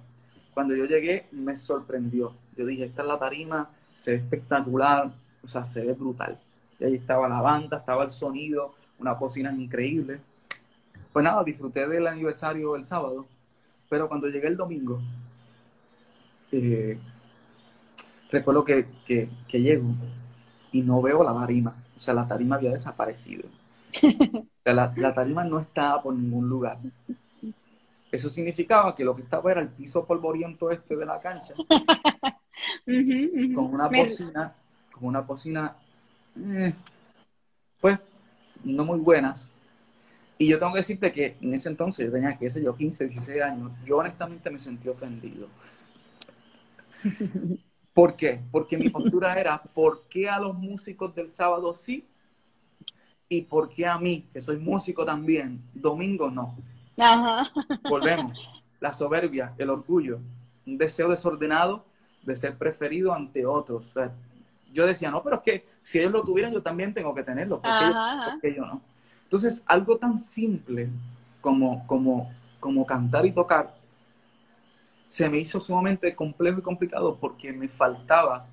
[0.53, 2.33] Cuando yo llegué, me sorprendió.
[2.57, 5.09] Yo dije, esta es la tarima, se ve espectacular,
[5.43, 6.38] o sea, se ve brutal.
[6.79, 10.19] Y ahí estaba la banda, estaba el sonido, una cocina increíble.
[11.12, 13.25] Pues nada, disfruté del aniversario el sábado,
[13.89, 15.01] pero cuando llegué el domingo,
[16.51, 16.99] eh,
[18.31, 19.29] recuerdo que, que,
[19.62, 19.89] llego
[20.71, 21.75] y no veo la tarima.
[21.95, 23.43] O sea, la tarima había desaparecido.
[24.03, 26.77] O sea, la, tarima no estaba por ningún lugar.
[28.12, 31.53] Eso significaba que lo que estaba era el piso polvoriento este de la cancha,
[32.85, 34.53] con una cocina,
[34.91, 35.75] con una cocina,
[36.38, 36.73] eh,
[37.79, 37.99] pues,
[38.63, 39.49] no muy buenas.
[40.37, 43.03] Y yo tengo que decirte que en ese entonces, yo tenía, qué sé yo, 15,
[43.05, 45.47] 16 años, yo honestamente me sentí ofendido.
[47.93, 48.39] ¿Por qué?
[48.49, 52.07] Porque mi postura era, ¿por qué a los músicos del sábado sí?
[53.27, 56.55] ¿Y por qué a mí, que soy músico también, domingo no?
[57.89, 58.33] Volvemos.
[58.79, 60.19] La soberbia, el orgullo,
[60.65, 61.83] un deseo desordenado
[62.23, 63.93] de ser preferido ante otros.
[64.73, 67.62] Yo decía, no, pero es que si ellos lo tuvieran, yo también tengo que tenerlo.
[67.62, 68.82] porque yo no?
[69.23, 70.89] Entonces, algo tan simple
[71.41, 73.73] como, como, como cantar y tocar
[75.10, 78.45] se me hizo sumamente complejo y complicado porque me faltaba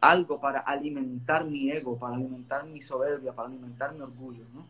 [0.00, 4.66] algo para alimentar mi ego, para alimentar mi soberbia, para alimentar mi orgullo, ¿no?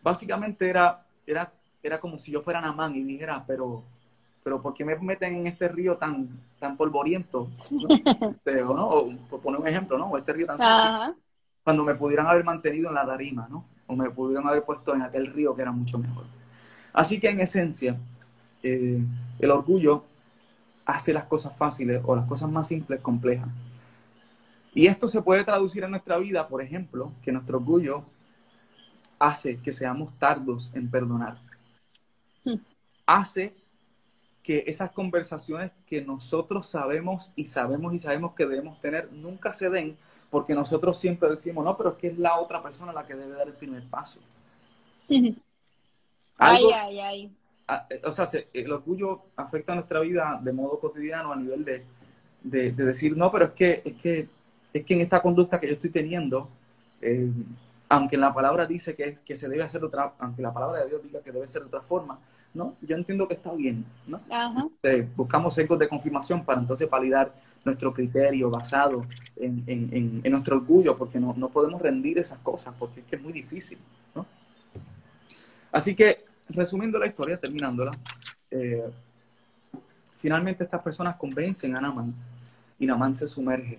[0.00, 1.52] Básicamente era, era,
[1.82, 3.82] era como si yo fuera Namán y dijera, pero,
[4.46, 6.28] pero ¿por qué me meten en este río tan,
[6.60, 7.48] tan polvoriento?
[8.30, 9.08] Este, ¿no?
[9.28, 10.06] por poner un ejemplo, ¿no?
[10.06, 11.16] O este río tan sucio.
[11.64, 13.64] Cuando me pudieran haber mantenido en la tarima, ¿no?
[13.88, 16.22] O me pudieran haber puesto en aquel río que era mucho mejor.
[16.92, 17.98] Así que en esencia,
[18.62, 19.02] eh,
[19.40, 20.04] el orgullo
[20.84, 23.48] hace las cosas fáciles o las cosas más simples complejas.
[24.74, 28.04] Y esto se puede traducir en nuestra vida, por ejemplo, que nuestro orgullo
[29.18, 31.36] hace que seamos tardos en perdonar.
[32.44, 32.58] Hmm.
[33.06, 33.65] Hace
[34.46, 39.68] que esas conversaciones que nosotros sabemos y sabemos y sabemos que debemos tener nunca se
[39.68, 39.96] den
[40.30, 43.34] porque nosotros siempre decimos, no, pero es que es la otra persona la que debe
[43.34, 44.20] dar el primer paso.
[45.08, 47.32] ay, ay, ay.
[47.90, 51.84] Eh, o sea, el orgullo afecta a nuestra vida de modo cotidiano a nivel de,
[52.44, 54.28] de, decir, no, pero es que, es que,
[54.72, 56.48] es que en esta conducta que yo estoy teniendo,
[57.00, 57.28] eh,
[57.88, 61.02] aunque la palabra dice que, que se debe hacer otra, aunque la palabra de Dios
[61.02, 62.20] diga que debe ser de otra forma,
[62.56, 62.76] ¿no?
[62.80, 64.20] Yo entiendo que está bien, ¿no?
[64.74, 67.32] Este, buscamos ecos de confirmación para entonces validar
[67.64, 72.74] nuestro criterio basado en, en, en, nuestro orgullo, porque no, no, podemos rendir esas cosas,
[72.78, 73.78] porque es que es muy difícil,
[74.14, 74.24] ¿no?
[75.70, 77.92] Así que resumiendo la historia, terminándola,
[78.50, 78.88] eh,
[80.16, 82.14] finalmente estas personas convencen a Naman
[82.78, 83.78] y Naman se sumerge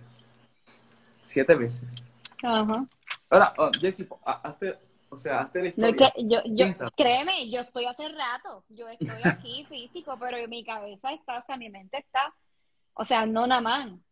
[1.23, 1.95] siete veces.
[2.43, 2.85] Ajá.
[3.29, 4.77] Ahora, oh, Jessy, hazte,
[5.09, 6.13] o sea, hazte la historia.
[6.17, 6.65] yo, yo,
[6.95, 11.57] créeme, yo estoy hace rato, yo estoy aquí físico, pero mi cabeza está, o sea,
[11.57, 12.33] mi mente está,
[12.93, 14.03] o sea, no Naman,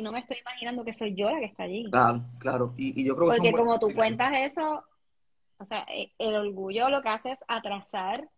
[0.00, 1.90] no me estoy imaginando que soy yo la que está allí.
[1.90, 4.84] Claro, claro, y, yo creo que Porque como tú cuentas eso,
[5.58, 8.28] o sea, e, el orgullo lo que hace es atrasar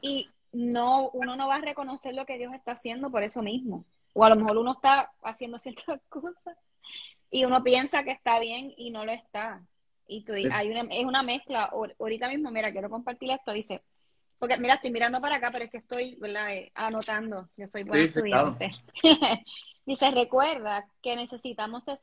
[0.00, 3.84] y no, uno no va a reconocer lo que Dios está haciendo por eso mismo.
[4.14, 6.56] O a lo mejor uno está haciendo ciertas cosas
[7.30, 9.62] y uno piensa que está bien y no lo está.
[10.06, 11.70] Y tú, es, hay una, es una mezcla.
[11.98, 13.52] Ahorita mismo, mira, quiero compartir esto.
[13.52, 13.82] Dice,
[14.38, 16.52] porque mira, estoy mirando para acá, pero es que estoy ¿verdad?
[16.54, 17.48] Eh, anotando.
[17.56, 18.72] Yo soy buen estudiante.
[19.86, 21.98] Dice, recuerda que necesitamos ser,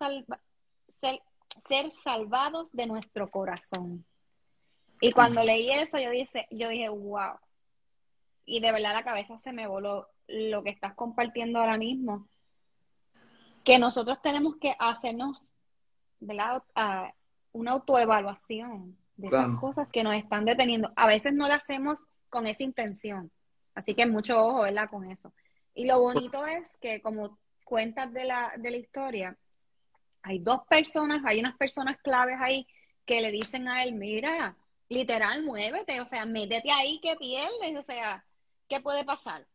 [0.90, 1.22] ser,
[1.68, 4.06] ser salvados de nuestro corazón.
[5.02, 7.38] Y cuando leí eso, yo dije, yo dije, wow.
[8.46, 12.28] Y de verdad la cabeza se me voló lo que estás compartiendo ahora mismo.
[13.66, 15.38] Que nosotros tenemos que hacernos,
[16.22, 16.64] ¿verdad?
[17.54, 20.92] Una autoevaluación de esas cosas que nos están deteniendo.
[20.96, 23.32] A veces no lo hacemos con esa intención.
[23.76, 24.90] Así que mucho ojo, ¿verdad?
[24.90, 25.34] Con eso.
[25.74, 29.38] Y lo bonito es que como cuentas de la, de la historia,
[30.22, 32.68] hay dos personas, hay unas personas claves ahí
[33.06, 34.56] que le dicen a él, mira,
[34.90, 38.26] literal, muévete, o sea, métete ahí que pierdes, o sea,
[38.70, 39.46] ¿qué puede pasar?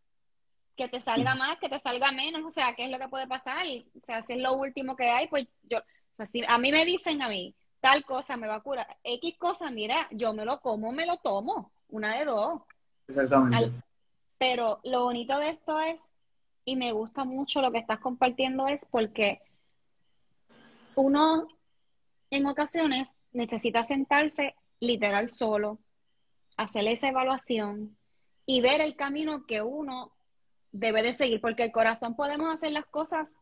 [0.76, 3.26] Que te salga más, que te salga menos, o sea, ¿qué es lo que puede
[3.26, 3.64] pasar?
[3.96, 6.70] O sea, si es lo último que hay, pues yo, o sea, si a mí
[6.70, 10.44] me dicen a mí, tal cosa me va a curar, X cosa, mira, yo me
[10.44, 12.62] lo como, me lo tomo, una de dos.
[13.06, 13.72] Exactamente.
[14.36, 16.00] pero lo bonito de esto es
[16.64, 19.40] y me gusta mucho lo que estás compartiendo es porque
[20.94, 21.48] uno
[22.30, 25.78] en ocasiones necesita sentarse literal solo,
[26.56, 27.96] hacer esa evaluación
[28.44, 30.12] y ver el camino que uno
[30.72, 33.34] debe de seguir, porque el corazón podemos hacer las cosas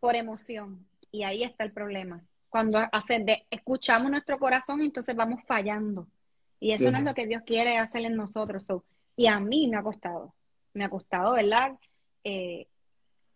[0.00, 2.24] por emoción y ahí está el problema.
[2.56, 6.08] Cuando hace de, escuchamos nuestro corazón, entonces vamos fallando.
[6.58, 8.66] Y eso no es lo que Dios quiere hacer en nosotros.
[9.14, 10.34] y a mí me ha costado,
[10.72, 11.78] me ha costado, ¿verdad?
[12.24, 12.66] Eh,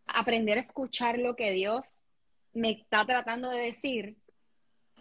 [0.06, 1.98] aprender a escuchar lo que Dios
[2.54, 4.16] me está tratando de decir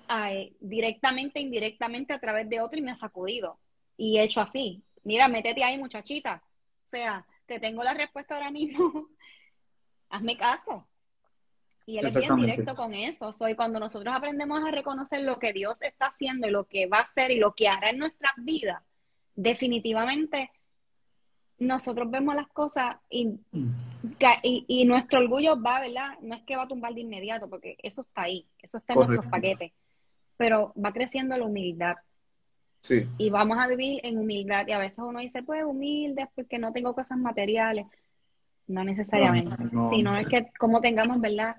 [0.10, 3.58] eh, directamente, indirectamente a través de otro y me ha sacudido.
[3.96, 4.84] Y he hecho así.
[5.06, 6.44] Mira, métete ahí, muchachita.
[6.88, 9.08] O sea, te tengo la respuesta ahora mismo.
[10.10, 10.89] Hazme caso.
[11.90, 13.32] Y él es bien directo con eso.
[13.34, 17.00] Soy cuando nosotros aprendemos a reconocer lo que Dios está haciendo y lo que va
[17.00, 18.84] a hacer y lo que hará en nuestras vidas,
[19.36, 20.52] definitivamente
[21.58, 23.40] nosotros vemos las cosas y,
[24.44, 26.12] y, nuestro orgullo va, ¿verdad?
[26.22, 29.00] No es que va a tumbar de inmediato, porque eso está ahí, eso está en
[29.00, 29.72] nuestros paquetes,
[30.38, 31.96] pero va creciendo la humildad.
[32.82, 33.08] Sí.
[33.18, 34.68] Y vamos a vivir en humildad.
[34.68, 37.88] Y a veces uno dice, pues humilde porque no tengo cosas materiales.
[38.68, 39.56] No necesariamente,
[39.90, 41.58] sino es que como tengamos, ¿verdad?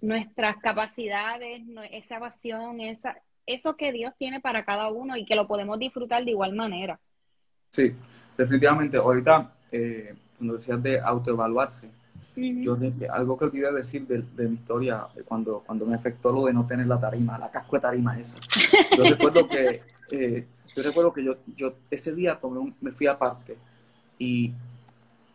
[0.00, 5.46] Nuestras capacidades, esa pasión, esa, eso que Dios tiene para cada uno y que lo
[5.46, 7.00] podemos disfrutar de igual manera.
[7.70, 7.92] Sí,
[8.36, 8.96] definitivamente.
[8.96, 11.90] Ahorita, eh, cuando decías de autoevaluarse,
[12.36, 12.76] yo
[13.12, 16.86] algo que olvidé decir de, mi historia cuando, cuando me afectó lo de no tener
[16.86, 18.38] la tarima, la casco de tarima esa.
[18.96, 23.56] Yo recuerdo que, eh, yo recuerdo que yo, yo ese día tomé me fui aparte
[24.18, 24.52] y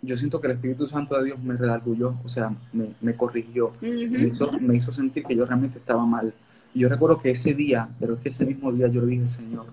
[0.02, 4.20] yo siento que el Espíritu Santo de Dios me redargulló, o sea, me, corrigió, me,
[4.20, 6.34] hizo, me, hizo, sentir que yo realmente estaba mal.
[6.74, 9.28] Y yo recuerdo que ese día, pero es que ese mismo día yo le dije,
[9.28, 9.66] Señor,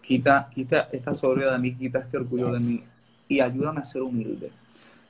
[0.00, 2.82] quita, quita esta soberbia de mí, quita este orgullo de mí
[3.28, 4.50] y ayúdame a ser humilde.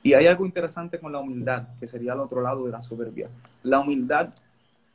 [0.03, 3.29] Y hay algo interesante con la humildad, que sería el otro lado de la soberbia.
[3.63, 4.29] La humildad,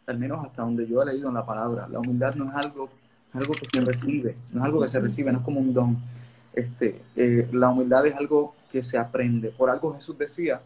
[0.06, 2.88] al menos hasta donde yo he leído en la palabra, la humildad no es algo,
[3.32, 5.96] algo que se recibe, no es algo que se recibe, no es como un don.
[6.52, 9.50] Este, eh, la humildad es algo que se aprende.
[9.50, 10.62] Por algo Jesús decía,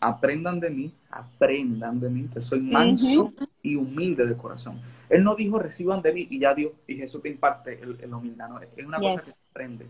[0.00, 3.30] aprendan de mí, aprendan de mí, que soy manso
[3.62, 4.80] y humilde de corazón.
[5.10, 8.48] Él no dijo reciban de mí y ya Dios y Jesús te imparte el, humildad,
[8.48, 9.86] no, es una cosa que se aprende.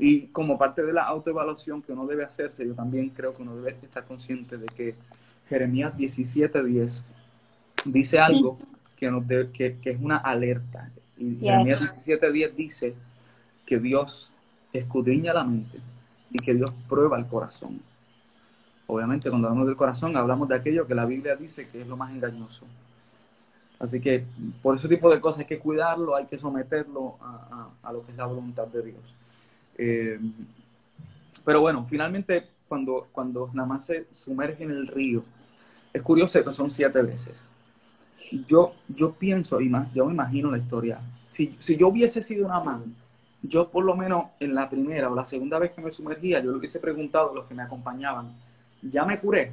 [0.00, 3.54] Y como parte de la autoevaluación que uno debe hacerse, yo también creo que uno
[3.54, 4.96] debe estar consciente de que
[5.48, 7.04] Jeremías 17:10
[7.84, 8.58] dice algo
[8.96, 10.90] que, nos que, es una alerta.
[11.16, 12.94] Y Jeremías 17:10 dice
[13.64, 14.32] que Dios
[14.72, 15.78] escudriña la mente
[16.36, 17.80] y que Dios prueba el corazón.
[18.86, 21.96] Obviamente, cuando hablamos del corazón, hablamos de aquello que la Biblia dice que es lo
[21.96, 22.66] más engañoso.
[23.78, 24.24] Así que
[24.62, 27.16] por ese tipo de cosas hay que cuidarlo, hay que someterlo
[27.82, 29.00] a, lo que es la voluntad de Dios.
[29.78, 30.20] Eh,
[31.44, 35.22] pero bueno, finalmente, cuando, cuando nada más se sumerge en el río,
[35.92, 37.34] es curioso que son siete veces.
[38.46, 41.00] Yo, yo pienso, y más, yo me imagino la historia.
[41.28, 42.94] Si, si yo hubiese sido una man,
[43.48, 46.50] yo por lo menos en la primera o la segunda vez que me sumergía, yo
[46.50, 48.32] lo hubiese preguntado a los que me acompañaban,
[48.82, 49.52] ya me curé,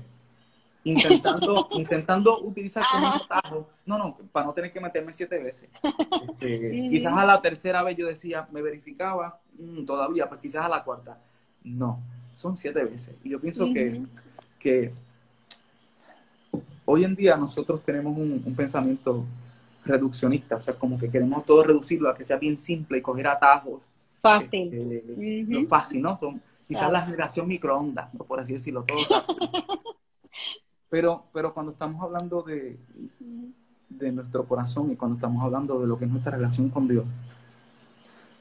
[0.83, 5.69] intentando, intentando utilizar como un atajo, no, no, para no tener que meterme siete veces.
[6.23, 10.69] Este, quizás a la tercera vez yo decía, me verificaba, mm, todavía, pues quizás a
[10.69, 11.17] la cuarta.
[11.63, 11.99] No,
[12.33, 13.15] son siete veces.
[13.23, 14.01] Y yo pienso que,
[14.59, 14.91] que
[16.85, 19.23] hoy en día nosotros tenemos un, un pensamiento
[19.85, 23.27] reduccionista, o sea, como que queremos todo reducirlo a que sea bien simple y coger
[23.27, 23.83] atajos.
[24.21, 24.73] Fácil.
[24.73, 26.17] Este, fácil, ¿no?
[26.19, 28.97] Son quizás la generación microondas, por así decirlo, todo
[30.89, 32.77] pero, pero cuando estamos hablando de,
[33.89, 37.05] de nuestro corazón y cuando estamos hablando de lo que es nuestra relación con Dios,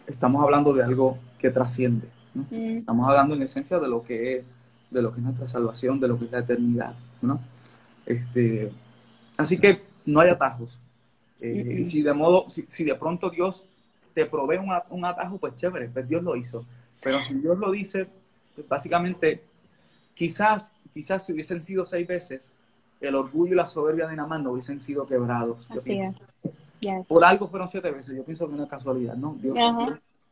[0.06, 2.08] estamos hablando de algo que trasciende.
[2.50, 4.44] Estamos hablando en esencia de lo que es
[4.90, 7.40] de lo que es nuestra salvación, de lo que es la eternidad, ¿no?
[8.04, 8.70] Este,
[9.36, 10.80] así que no hay atajos,
[11.44, 13.64] eh, si de modo, si, de pronto Dios
[14.14, 16.64] te provee un, atajo, pues chévere, pues Dios lo hizo.
[17.02, 18.06] Pero si Dios lo dice,
[18.54, 19.42] pues básicamente,
[20.14, 22.54] quizás, quizás si hubiesen sido seis veces,
[23.00, 25.66] el orgullo y la soberbia de Namán no hubiesen sido quebrados.
[27.08, 28.16] Por algo fueron siete veces.
[28.16, 29.36] Yo pienso que es una casualidad, ¿no?
[29.40, 29.56] Dios,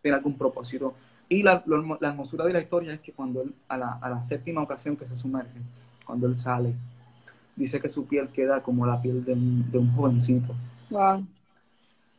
[0.00, 0.94] tiene algún propósito.
[1.28, 1.64] Y la,
[2.00, 5.06] hermosura de la historia es que cuando él, a la, a la séptima ocasión que
[5.06, 5.58] se sumerge,
[6.04, 6.74] cuando él sale,
[7.56, 10.54] dice que su piel queda como la piel de un, de un jovencito.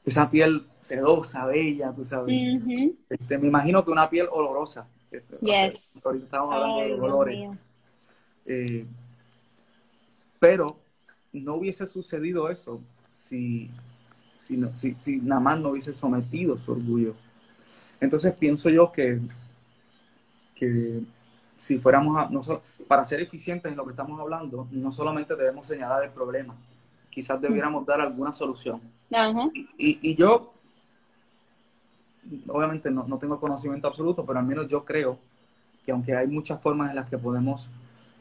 [0.06, 2.34] Esa piel sedosa, bella, tú sabes.
[3.10, 4.88] Este, me imagino que una piel olorosa.
[5.12, 5.92] Este, yes.
[6.04, 7.66] ahorita estamos hablando de olores.
[8.46, 8.86] Eh,
[10.40, 10.80] pero
[11.34, 13.70] no hubiese sucedido eso si,
[14.38, 17.14] si, no, si, si no hubiese sometido su orgullo.
[18.00, 19.20] Entonces pienso yo que,
[20.56, 21.02] que
[21.60, 22.42] si fuéramos a, no
[22.88, 26.56] para ser eficientes en lo que estamos hablando, no solamente debemos señalar el problema,
[27.12, 28.82] quizás debiéramos dar alguna solución.
[29.78, 30.53] y, yo,
[32.47, 35.20] obviamente no, no tengo conocimiento absoluto, pero al menos yo creo
[35.84, 37.70] que aunque hay muchas formas en las que podemos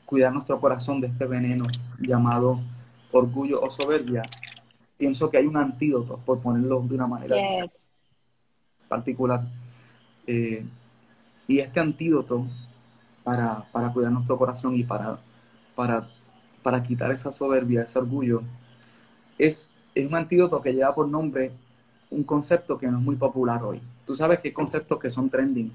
[0.06, 1.66] cuidar nuestro corazón de este veneno
[2.00, 2.60] llamado
[3.12, 4.22] orgullo o soberbia,
[4.96, 7.36] pienso que hay un antídoto, por ponerlo de una manera
[8.88, 9.42] particular.
[10.26, 10.64] Eh,
[11.46, 12.46] y este antídoto
[13.24, 15.18] para, para, cuidar nuestro corazón y para,
[15.74, 16.08] para,
[16.62, 18.42] para quitar esa soberbia, ese orgullo,
[19.46, 21.52] es, es un antídoto que lleva por nombre
[22.10, 23.80] un concepto que no es muy popular hoy.
[24.04, 25.72] Tú sabes que hay conceptos que son trending.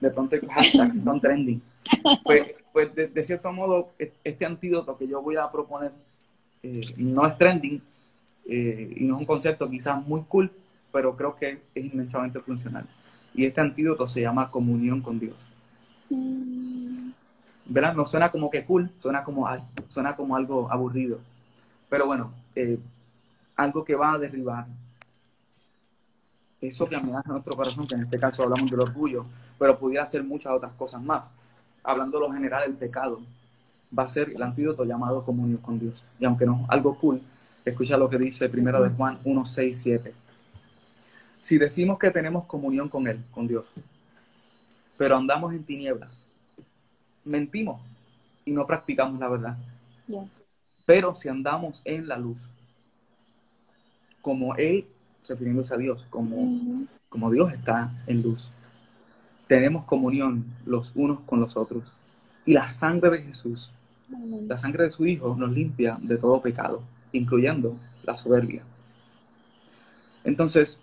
[0.00, 1.62] De pronto hay hashtags que son trending.
[2.24, 3.90] Pues, pues de, cierto modo,
[4.22, 5.92] este antídoto que yo voy a proponer
[6.62, 7.80] eh, no es trending,
[8.46, 10.50] eh, y no es un concepto quizás muy cool,
[10.92, 12.86] pero creo que es inmensamente funcional.
[13.34, 15.36] Y este antídoto se llama comunión con Dios.
[16.10, 17.10] Mm.
[17.66, 17.94] ¿Verdad?
[17.94, 19.46] No suena como que cool, suena como,
[19.88, 21.20] suena como algo aburrido.
[21.88, 22.78] Pero bueno, eh,
[23.58, 24.66] algo que va a derribar
[26.60, 29.26] eso que amenaza nuestro corazón, que en este caso hablamos del orgullo,
[29.58, 31.30] pero pudiera ser muchas otras cosas más.
[31.84, 33.20] Hablando de lo general, el pecado
[33.96, 36.04] va a ser el antídoto llamado comunión con Dios.
[36.18, 37.20] Y aunque no es algo cool,
[37.68, 40.14] Escucha lo que dice primero de Juan 1, 6, 7.
[41.40, 43.66] Si decimos que tenemos comunión con Él, con Dios,
[44.96, 46.26] pero andamos en tinieblas,
[47.24, 47.80] mentimos
[48.44, 49.56] y no practicamos la verdad.
[50.86, 52.38] Pero si andamos en la luz,
[54.28, 54.84] como Él,
[55.26, 58.50] refiriéndose a Dios, como, como Dios está en luz,
[59.46, 61.90] tenemos comunión los unos con los otros.
[62.44, 63.72] Y la sangre de Jesús,
[64.46, 68.62] la sangre de su Hijo, nos limpia de todo pecado incluyendo la soberbia.
[70.24, 70.78] Entonces,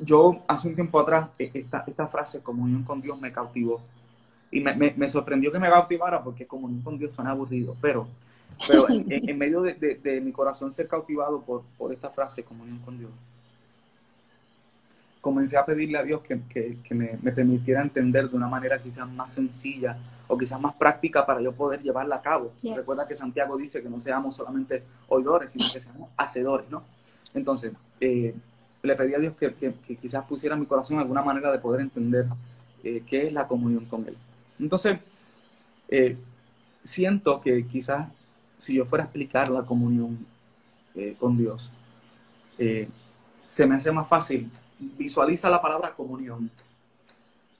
[0.00, 3.80] yo hace un tiempo atrás, e, esta, esta frase, comunión con Dios, me cautivó.
[4.50, 8.08] Y me, sorprendió que me cautivara porque comunión con Dios suena aburrido, pero,
[8.66, 13.10] pero en, medio de, mi corazón ser cautivado por, por esta frase, comunión con Dios,
[15.20, 16.36] comencé a pedirle a Dios que,
[16.94, 21.52] me, permitiera entender de una manera quizás más sencilla o quizás más práctica para yo
[21.52, 22.52] poder llevarla a cabo.
[22.62, 26.82] Recuerda que Santiago dice que no seamos solamente oidores, sino que seamos hacedores, ¿no?
[27.34, 28.34] Entonces, eh,
[28.82, 32.26] le pedí a Dios que, quizás pusiera en mi corazón alguna manera de poder entender
[32.82, 34.16] eh, qué es la comunión con Él.
[34.58, 34.98] Entonces,
[35.88, 36.16] eh,
[36.82, 38.08] siento que quizás
[38.60, 40.26] si yo fuera a explicar la comunión
[41.18, 41.70] con Dios,
[42.56, 44.50] se me hace más fácil
[44.80, 46.50] visualiza la palabra comunión.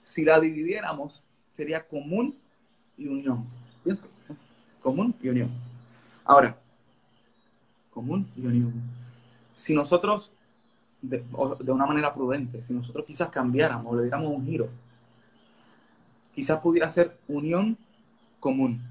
[0.05, 1.21] Si la dividiéramos,
[1.51, 2.35] sería común
[2.97, 3.45] y unión.
[4.81, 5.51] Común y unión.
[6.25, 6.57] Ahora,
[7.91, 8.73] común y unión.
[9.53, 10.31] Si nosotros,
[11.01, 11.23] de,
[11.67, 14.69] una manera prudente, si nosotros quizás cambiáramos le diéramos un giro,
[16.33, 17.77] quizás pudiera ser unión
[18.39, 18.81] común.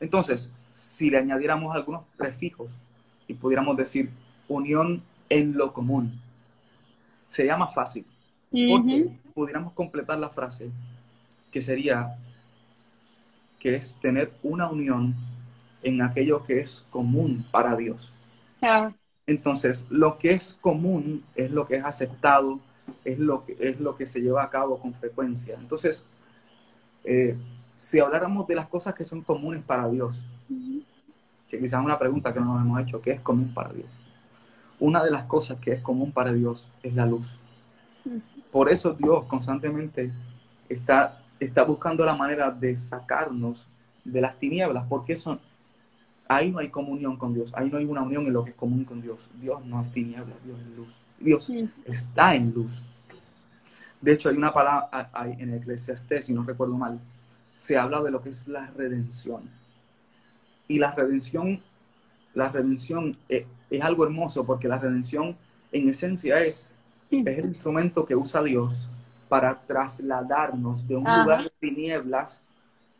[0.00, 2.68] Entonces, si le añadiéramos algunos prefijos
[3.26, 4.10] y pudiéramos decir
[4.46, 6.20] unión en lo común,
[7.30, 8.04] sería más fácil.
[8.50, 10.70] Porque pudiéramos completar la frase
[11.50, 12.18] que sería
[13.58, 15.14] que es tener una unión
[15.82, 18.12] en aquello que es común para Dios.
[19.26, 22.60] Entonces, lo que es común es lo que es aceptado,
[23.02, 25.56] es lo que, es lo que se lleva a cabo con frecuencia.
[25.58, 26.04] Entonces,
[27.02, 27.34] eh,
[27.76, 30.22] si habláramos de las cosas que son comunes para Dios,
[31.48, 33.88] que quizás una pregunta que no nos hemos hecho, ¿qué es común para Dios?
[34.78, 37.38] una de las cosas que es común para Dios es la luz.
[38.52, 40.12] Por eso Dios constantemente
[40.68, 43.68] está, está buscando la manera de sacarnos
[44.04, 45.40] de las tinieblas, porque son,
[46.28, 48.56] ahí no hay comunión con Dios, ahí no hay una unión en lo que es
[48.56, 49.30] común con Dios.
[49.40, 51.02] Dios no es tinieblas, Dios es luz.
[51.18, 51.52] Dios
[51.84, 52.84] está en luz.
[54.00, 57.00] De hecho, hay una palabra en Eclesiastés, si no recuerdo mal,
[57.56, 59.42] se habla de lo que es la redención.
[60.68, 61.60] Y la redención,
[62.34, 65.36] la redención eh, es algo hermoso porque la redención
[65.72, 66.76] en esencia es,
[67.10, 68.88] es el instrumento que usa Dios
[69.28, 72.52] para trasladarnos de un lugar de tinieblas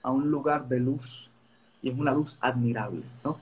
[0.02, 1.30] a un lugar de luz.
[1.82, 3.38] Y es una luz admirable, ¿no?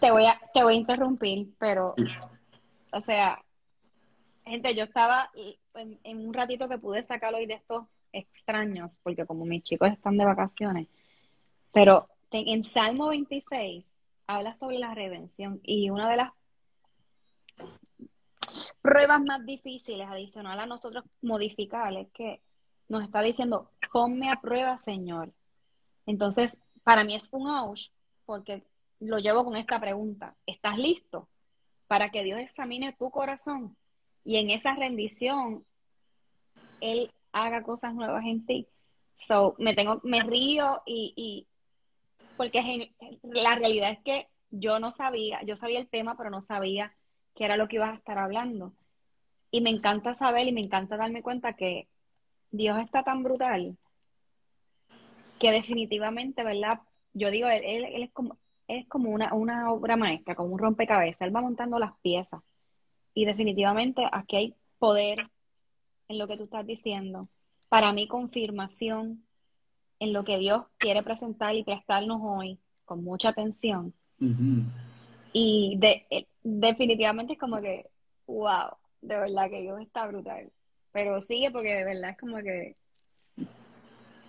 [0.00, 1.94] Te, voy a, te voy a interrumpir, pero,
[2.92, 3.42] o sea,
[4.44, 5.30] gente, yo estaba
[5.74, 9.90] en, en, un ratito que pude sacarlo hoy de estos extraños, porque como mis chicos
[9.90, 10.86] están de vacaciones,
[11.72, 12.08] pero
[12.38, 13.92] en Salmo 26
[14.26, 16.32] habla sobre la redención y una de las
[18.80, 22.40] pruebas más difíciles adicional a nosotros modificar es que
[22.88, 25.32] nos está diciendo, ponme a prueba, Señor.
[26.06, 27.88] Entonces, para mí es un ouch
[28.26, 28.64] porque
[29.00, 30.36] lo llevo con esta pregunta.
[30.46, 31.28] ¿Estás listo
[31.86, 33.76] para que Dios examine tu corazón?
[34.24, 35.64] Y en esa rendición,
[36.80, 38.68] Él haga cosas nuevas en ti.
[39.16, 41.46] So, me tengo, me río y
[42.36, 46.94] porque la realidad es que yo no sabía, yo sabía el tema, pero no sabía
[47.34, 48.72] qué era lo que ibas a estar hablando.
[49.50, 51.88] Y me encanta saber y me encanta darme cuenta que
[52.50, 53.76] Dios está tan brutal
[55.42, 56.82] que definitivamente, ¿verdad?
[57.14, 61.22] Yo digo, él, él, es como, es como una, una obra maestra, como un rompecabezas.
[61.22, 62.40] Él va montando las piezas.
[63.12, 65.18] Y definitivamente aquí hay poder
[66.06, 67.28] en lo que tú estás diciendo.
[67.68, 69.24] Para mí, confirmación
[70.02, 73.94] en lo que Dios quiere presentar y prestarnos hoy con mucha atención.
[75.32, 77.88] Y de, eh, definitivamente es como que,
[78.26, 80.50] wow, de verdad que Dios está brutal.
[80.90, 82.76] Pero sigue porque de verdad es como que...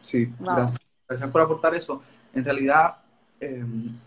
[0.01, 0.79] Sí, gracias.
[1.07, 2.03] Gracias por aportar eso.
[2.35, 2.97] En realidad,
[3.39, 3.97] em,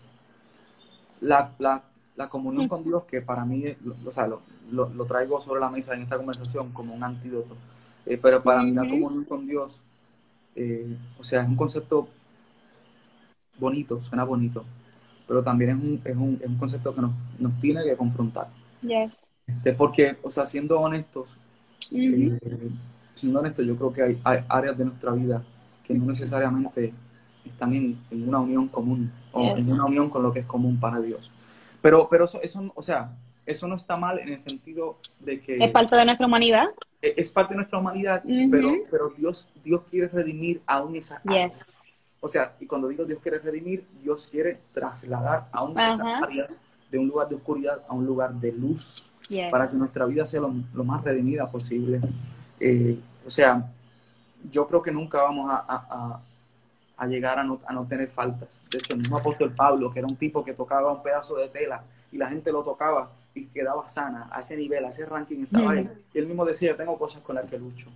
[1.19, 1.83] la, la,
[2.15, 2.69] la, comunión mm.
[2.69, 3.65] con Dios, que para mí,
[4.05, 4.41] o sea, lo,
[4.71, 7.55] lo, traigo sobre la mesa en esta conversación como un antídoto,
[8.05, 9.81] eh, pero para mí la comunión con Dios,
[10.57, 12.09] eh, o sea, es un concepto
[13.59, 14.65] bonito, suena bonito,
[15.27, 18.47] pero también es un, es un, es un concepto que nos, nos, tiene que confrontar.
[18.81, 19.29] Yes.
[19.45, 21.37] Este, porque, o sea, siendo honestos,
[21.91, 22.39] eh,
[23.13, 25.43] siendo honestos, yo creo que hay, hay, áreas de nuestra vida
[25.83, 26.91] que no necesariamente
[27.45, 30.79] están en, en una unión común o en una unión con lo que es común
[30.79, 31.31] para Dios.
[31.83, 33.11] Pero, pero eso, eso, o sea,
[33.45, 35.57] eso no está mal en el sentido de que...
[35.63, 36.67] Es parte de nuestra humanidad.
[37.01, 41.71] E, es parte de nuestra humanidad, pero, pero Dios, Dios quiere redimir aún esa yes.
[42.19, 46.97] O sea, y cuando digo Dios quiere redimir, Dios quiere trasladar aún esas áreas de
[46.97, 49.11] un lugar de oscuridad a un lugar de luz
[49.51, 52.01] para que nuestra vida sea lo, más redimida posible.
[52.59, 53.71] Eh, o sea,
[54.49, 56.19] yo creo que nunca vamos a,
[57.05, 58.63] llegar a no, a no, tener faltas.
[58.71, 61.49] De hecho, el mismo apóstol Pablo, que era un tipo que tocaba un pedazo de
[61.49, 65.43] tela y la gente lo tocaba y quedaba sana, a ese nivel, a ese ranking
[65.43, 65.87] estaba ahí.
[66.13, 67.89] Y él mismo decía, tengo cosas con las que lucho.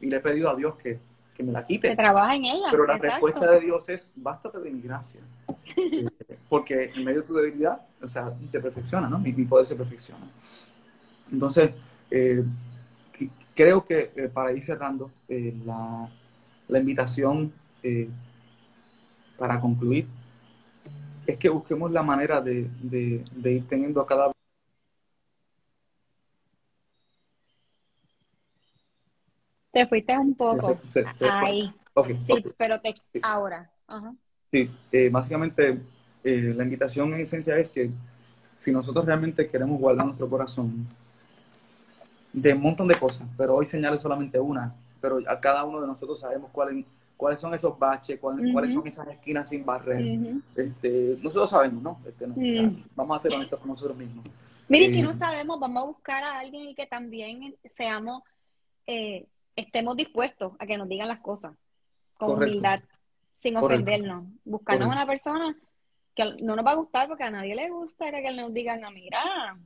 [0.00, 0.98] Y le he pedido a Dios que,
[1.34, 1.88] que me la quite.
[1.88, 2.68] Que trabaja en ella.
[2.70, 5.20] Pero la respuesta de Dios es, bástate de mi gracia.
[5.76, 6.04] Eh,
[6.48, 9.18] porque en medio de tu debilidad, o sea, se perfecciona, ¿no?
[9.18, 10.24] Mi, poder se perfecciona.
[11.32, 11.70] Entonces,
[12.10, 12.44] eh,
[13.54, 16.08] creo que eh, para ir cerrando, la,
[16.68, 17.52] la, invitación
[19.38, 20.06] para concluir
[21.26, 24.34] es que busquemos la manera de, de, de ir teniendo a cada
[29.72, 30.78] Te fuiste un poco.
[31.32, 31.74] Ahí.
[32.24, 32.94] sí, pero te...
[33.22, 33.68] ahora.
[34.52, 35.80] Sí, eh, básicamente
[36.22, 37.90] eh, la invitación en esencia es que
[38.56, 40.86] si nosotros realmente queremos guardar nuestro corazón
[42.32, 45.88] de un montón de cosas, pero hoy señale solamente una, pero a cada uno de
[45.88, 46.84] nosotros sabemos cuáles
[47.16, 50.18] cuáles son esos baches, cuáles, son esas esquinas sin barrer.
[50.56, 52.00] este, nosotros sabemos, ¿no?
[52.06, 52.26] Este,
[52.94, 54.24] vamos a ser honestos con nosotros mismos.
[54.68, 58.22] Mire, si no eh, sabemos, vamos a buscar a alguien y que también seamos
[59.56, 61.54] estemos dispuestos a que nos digan las cosas
[62.16, 62.80] con humildad,
[63.32, 64.24] sin ofendernos.
[64.44, 65.56] Buscarnos una persona
[66.14, 68.90] que no nos va a gustar porque a nadie le gusta que nos digan, no,
[68.90, 69.58] mira,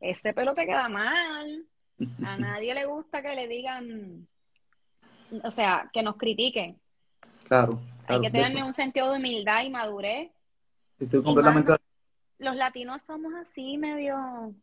[0.00, 1.66] ese pelo te queda mal.
[2.24, 4.26] A nadie le gusta que le digan,
[5.44, 6.78] o sea, que nos critiquen.
[7.44, 7.80] Claro.
[8.06, 10.30] Hay que tener un sentido de humildad y madurez.
[10.98, 11.72] Estoy completamente.
[12.38, 14.54] los latinos somos así, medio.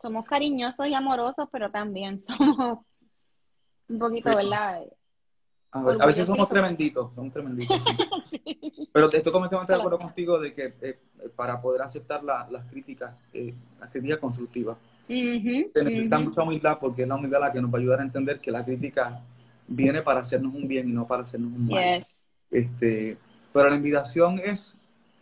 [0.00, 2.78] Somos cariñosos y amorosos, pero también somos
[3.88, 4.82] un poquito, ¿verdad?
[5.70, 7.82] A, veces somos tremenditos, somos tremenditos.
[8.92, 11.00] Pero estoy completamente de acuerdo contigo de que eh,
[11.34, 14.76] para poder aceptar las críticas, eh, las críticas constructivas,
[15.08, 18.02] se necesita mucha humildad porque es la humildad la que nos va a ayudar a
[18.04, 19.20] entender que la crítica
[19.66, 22.02] viene para hacernos un bien y no para hacernos un mal.
[22.50, 23.16] Este,
[23.52, 24.76] pero la invitación es,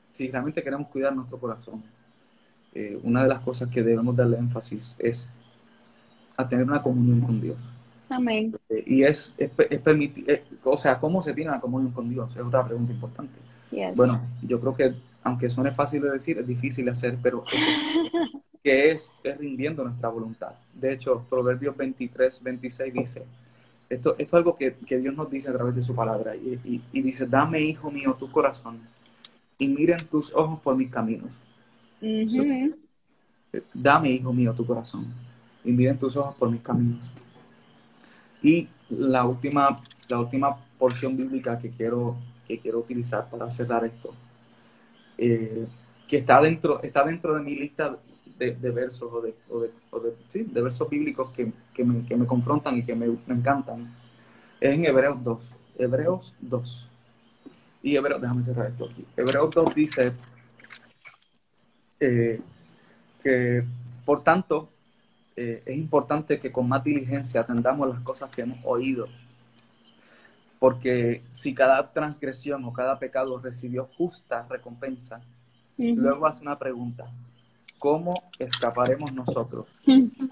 [0.09, 1.82] si realmente queremos cuidar nuestro corazón,
[2.74, 5.38] eh, una de las cosas que debemos darle énfasis es
[6.36, 7.59] a tener una comunión con Dios.
[8.09, 8.55] Amén.
[8.68, 12.34] Eh, y es, es, permitir, eh, o sea, ¿cómo se tiene la comunión con Dios?
[12.36, 13.38] Es otra pregunta importante.
[13.95, 17.45] Bueno, yo creo que, aunque suene fácil de decir, es difícil de hacer, pero
[18.62, 20.53] que es, es rindiendo nuestra voluntad.
[20.74, 23.24] De hecho, Proverbios 23, 26 dice,
[23.95, 26.80] esto, esto es algo que, que, Dios nos dice a través de su palabra, y,
[26.93, 28.80] y, dice, dame, hijo mío, tu corazón,
[29.59, 31.30] y miren tus ojos por mis caminos.
[33.74, 35.07] dame, hijo mío, tu corazón,
[35.62, 37.12] y miren tus ojos por mis caminos.
[38.43, 42.16] Y la última, la última porción bíblica que quiero,
[42.49, 44.14] que quiero utilizar para cerrar esto,
[45.18, 45.66] eh,
[46.09, 47.99] que está dentro, está dentro de mi lista
[48.51, 52.26] de, versos o de, o de, sí, de, versos bíblicos que, que, me, que, me,
[52.26, 53.95] confrontan y que me, me, encantan,
[54.61, 55.57] es en Hebreos 2.
[55.78, 56.88] Hebreos 2.
[57.82, 59.05] Y Hebreos, déjame cerrar esto aquí.
[59.16, 60.12] Hebreos 2 dice
[62.01, 62.40] eh,
[63.22, 63.64] que,
[64.05, 64.68] por tanto,
[65.36, 69.09] eh, es importante que con más diligencia atendamos las cosas que hemos oído
[70.59, 75.22] Porque si cada transgresión o cada pecado recibió justa recompensa,
[75.78, 77.11] luego hace una pregunta.
[77.83, 79.66] ¿Cómo escaparemos nosotros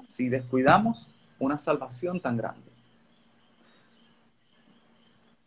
[0.06, 1.08] si descuidamos
[1.40, 2.70] una salvación tan grande?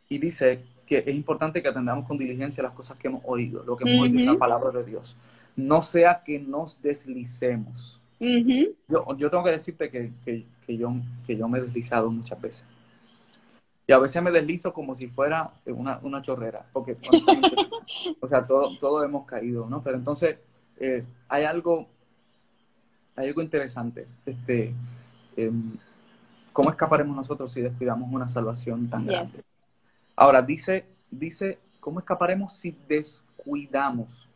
[0.10, 3.78] Y dice que es importante que atendamos con diligencia las cosas que hemos oído, lo
[3.78, 5.16] que hemos oído en la palabra de Dios.
[5.56, 8.02] No sea que nos deslicemos.
[8.20, 10.94] yo, yo, tengo que decirte que, que, yo,
[11.26, 12.66] que yo me he deslizado muchas veces.
[13.88, 16.98] Y a veces me deslizo como si fuera una, una chorrera, porque,
[18.20, 19.82] o sea, todos todo hemos caído, ¿no?
[19.82, 20.36] Pero entonces,
[20.78, 21.88] eh, hay algo,
[23.16, 24.08] hay algo interesante.
[24.26, 24.74] Este,
[25.36, 25.78] em,
[26.52, 29.40] ¿Cómo escaparemos nosotros si descuidamos una salvación tan grande?
[30.16, 34.30] Ahora, dice, dice, ¿cómo escaparemos si descuidamos?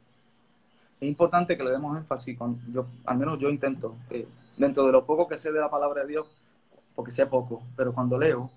[0.99, 4.91] Es importante que le demos énfasis, con, yo, al menos yo intento, eh, dentro de
[4.91, 6.27] lo poco que sé de la palabra de Dios,
[6.95, 8.49] porque sé poco, pero cuando leo,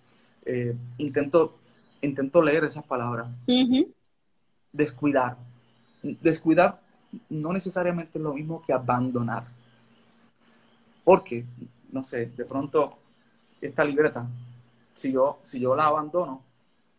[0.46, 1.58] eh, intento,
[2.00, 3.28] intento leer esas palabras.
[4.72, 5.36] Descuidar.
[6.02, 6.80] Descuidar
[7.28, 9.44] no necesariamente es lo mismo que abandonar.
[11.04, 11.44] Porque,
[11.90, 12.98] no sé, de pronto
[13.60, 14.26] esta libreta,
[14.94, 16.42] si yo, si yo la abandono,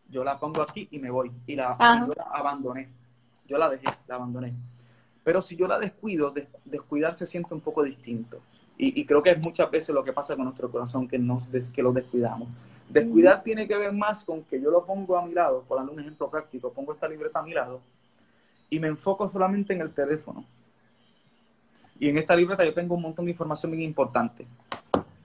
[0.08, 1.30] yo la pongo aquí y me voy.
[1.46, 1.76] Y la,
[2.06, 2.88] yo la abandoné.
[3.48, 4.52] Yo la dejé, la abandoné.
[5.24, 6.32] Pero si yo la descuido,
[6.64, 8.40] descuidar se siente un poco distinto.
[8.78, 11.82] Y, creo que es muchas veces lo que pasa con nuestro corazón, que, nos que
[11.82, 12.48] lo descuidamos.
[12.88, 15.92] Descuidar tiene que ver más con que yo lo pongo a mi lado, por darle
[15.92, 17.80] un ejemplo práctico, pongo esta libreta a mi lado
[18.72, 20.46] y me enfoco solamente en el teléfono.
[22.02, 24.44] Y en esta libreta yo tengo un montón de información bien importante.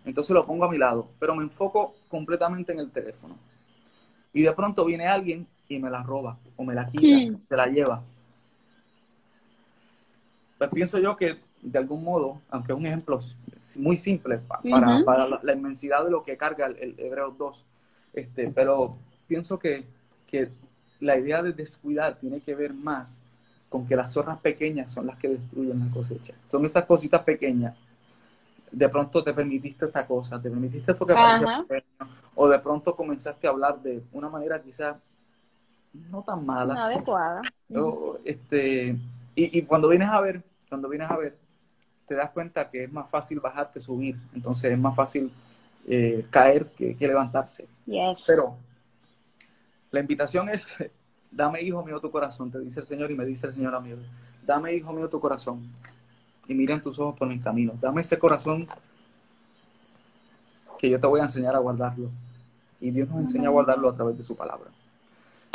[0.05, 3.35] Entonces lo pongo a mi lado, pero me enfoco completamente en el teléfono.
[4.31, 7.65] Y de pronto viene alguien y me la roba o me la quita, se la
[7.65, 8.03] lleva.
[10.59, 13.19] Pues pienso yo que de algún modo, aunque es un ejemplo
[13.79, 17.65] muy simple para, para la, inmensidad de lo que carga el, Hebreo 2,
[18.13, 18.95] este, pero
[19.27, 19.83] pienso que,
[20.27, 20.49] que
[20.99, 23.19] la idea de descuidar tiene que ver más
[23.69, 26.33] con que las zorras pequeñas son las que destruyen la cosecha.
[26.47, 27.77] Son esas cositas pequeñas.
[28.71, 31.13] De pronto te permitiste esta cosa, te permitiste esto que
[32.35, 34.95] o de pronto comenzaste a hablar de una manera quizás
[36.11, 36.73] no tan mala.
[36.73, 37.41] No adecuada.
[38.23, 38.89] este,
[39.35, 41.35] y, y, cuando vienes a ver, cuando vienes a ver,
[42.07, 44.17] te das cuenta que es más fácil bajar que subir.
[44.33, 45.31] Entonces es más fácil
[45.87, 47.67] eh, caer que, levantarse.
[48.25, 48.57] Pero
[49.91, 50.75] la invitación es,
[51.31, 53.79] dame hijo mío tu corazón, te dice el Señor y me dice el Señor a
[53.79, 53.93] mí,
[54.45, 55.67] dame hijo mío tu corazón
[56.47, 57.79] y mira en tus ojos por mis caminos.
[57.79, 58.67] Dame ese corazón
[60.77, 62.09] que yo te voy a enseñar a guardarlo.
[62.79, 64.69] Y Dios nos enseña a guardarlo a través de su palabra.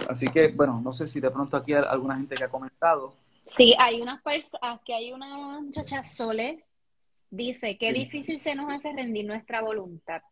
[0.09, 3.15] Así que, bueno, no sé si de pronto aquí hay alguna gente que ha comentado
[3.47, 6.65] Sí, hay unas personas, que hay una muchacha Sole,
[7.31, 10.23] dice, qué difícil se nos hace rendir nuestra voluntad.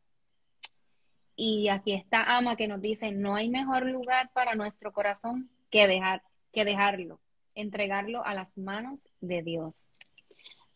[1.43, 5.87] Y aquí está Ama que nos dice, no hay mejor lugar para nuestro corazón que,
[5.87, 6.23] dejar,
[6.53, 7.19] que dejarlo,
[7.55, 9.89] entregarlo a las manos de Dios.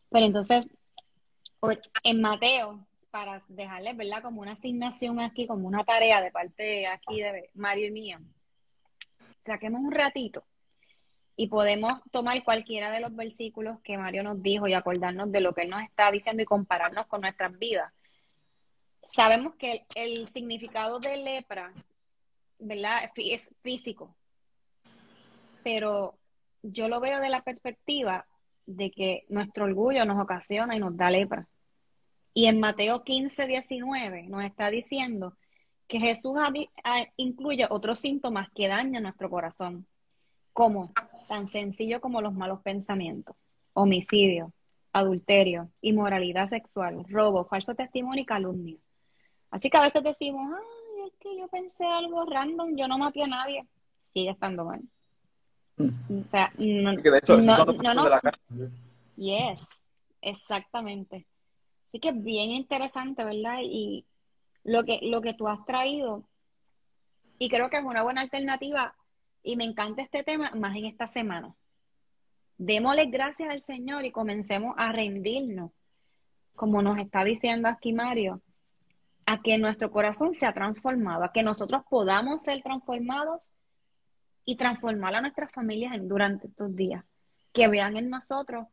[0.08, 0.70] Pero entonces,
[2.02, 4.22] en Mateo, para dejarles, ¿verdad?
[4.22, 8.20] Como una asignación aquí, como una tarea de parte aquí de Mario y mía,
[9.44, 10.46] saquemos un ratito
[11.36, 15.52] y podemos tomar cualquiera de los versículos que Mario nos dijo y acordarnos de lo
[15.52, 17.92] que él nos está diciendo y compararnos con nuestras vidas.
[19.06, 21.72] Sabemos que el, significado de lepra,
[22.58, 23.10] ¿verdad?
[23.16, 24.14] Es físico,
[25.62, 26.14] pero
[26.62, 28.26] yo lo veo de la perspectiva
[28.66, 31.48] de que nuestro orgullo nos ocasiona y nos da lepra.
[32.32, 35.36] Y en Mateo 15, 19 nos está diciendo
[35.86, 36.36] que Jesús
[37.16, 39.86] incluye otros síntomas que dañan nuestro corazón,
[40.52, 40.92] como
[41.28, 43.36] tan sencillo como los malos pensamientos,
[43.74, 44.52] homicidio,
[44.92, 48.78] adulterio, inmoralidad sexual, robo, falso testimonio y calumnia.
[49.54, 53.22] Así que a veces decimos, ay, es que yo pensé algo random, yo no maté
[53.22, 53.64] a nadie.
[54.12, 54.80] Sigue estando mal.
[55.78, 58.20] O sea, no, no, no,
[59.14, 59.84] Yes,
[60.20, 61.28] exactamente.
[61.86, 63.58] Así que es bien interesante, ¿verdad?
[63.62, 64.04] Y
[64.64, 66.24] lo que, lo que tú has traído,
[67.38, 68.96] y creo que es una buena alternativa
[69.44, 71.54] y me encanta este tema más en esta semana.
[72.58, 75.70] Démosle gracias al Señor y comencemos a rendirnos,
[76.56, 78.42] como nos está diciendo aquí Mario,
[79.26, 83.50] a que nuestro corazón sea transformado, a que nosotros podamos ser transformados
[84.44, 87.04] y transformar a nuestras familias durante estos días.
[87.52, 88.66] Que vean en nosotros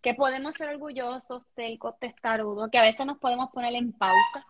[0.00, 4.44] que podemos ser orgullosos, telcos, testarudos, que a veces nos podemos poner en pausa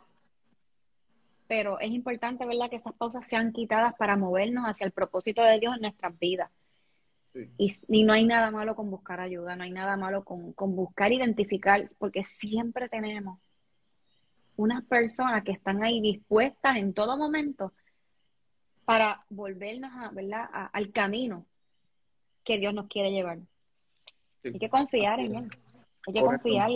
[1.53, 5.61] pero es importante, ¿verdad?, que esas pausas sean quitadas para movernos hacia el propósito de
[5.61, 6.51] Dios en nuestras vidas.
[7.59, 11.12] Y, no hay nada malo con buscar ayuda, no hay nada malo con, con buscar
[11.12, 13.38] identificar, porque siempre tenemos
[14.62, 17.72] unas personas que están ahí dispuestas en todo momento
[18.84, 20.48] para volvernos a, ¿verdad?
[20.72, 21.46] al camino
[22.44, 23.38] que Dios nos quiere llevar.
[24.44, 25.50] Hay que confiar en Él.
[26.06, 26.70] Hay que confiar.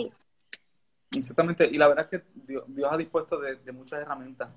[1.11, 1.69] Exactamente.
[1.69, 4.49] Y la verdad es que Dios, ha dispuesto de, muchas herramientas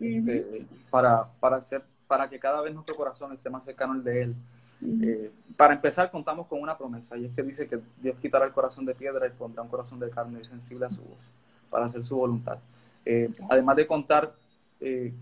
[0.00, 4.22] este, para, para, hacer, para que cada vez nuestro corazón esté más cercano al de
[4.22, 4.34] Él.
[4.82, 8.52] Eh, para empezar, contamos con una promesa, y es que dice que Dios quitará el
[8.52, 11.30] corazón de piedra y pondrá un corazón de carne y sensible a su voz,
[11.74, 12.58] para hacer su voluntad.
[13.04, 14.32] Eh, además de contar
[14.80, 15.12] eh,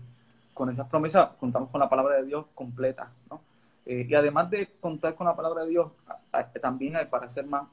[0.53, 3.41] con esas promesas, contamos con la palabra de Dios completa, ¿no?
[3.85, 5.91] y además de contar con la palabra de Dios,
[6.61, 7.63] también hay, para ser más,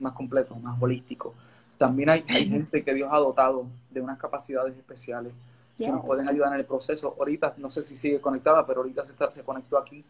[0.00, 1.34] más completo, más holístico,
[1.78, 5.32] también hay, hay gente que Dios ha dotado de unas capacidades especiales
[5.78, 7.14] que nos pueden ayudar en el proceso.
[7.18, 10.04] Ahorita, no sé si sigue conectada, pero ahorita se, se conectó aquí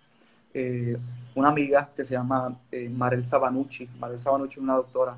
[0.55, 0.99] eh,
[1.35, 3.89] una amiga que se llama eh, Marel Sabanucci.
[3.99, 5.17] Marel Sabanucci es una doctora,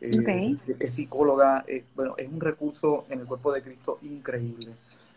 [0.00, 4.72] eh, es psicóloga, eh, bueno, es un recurso en el cuerpo de Cristo increíble.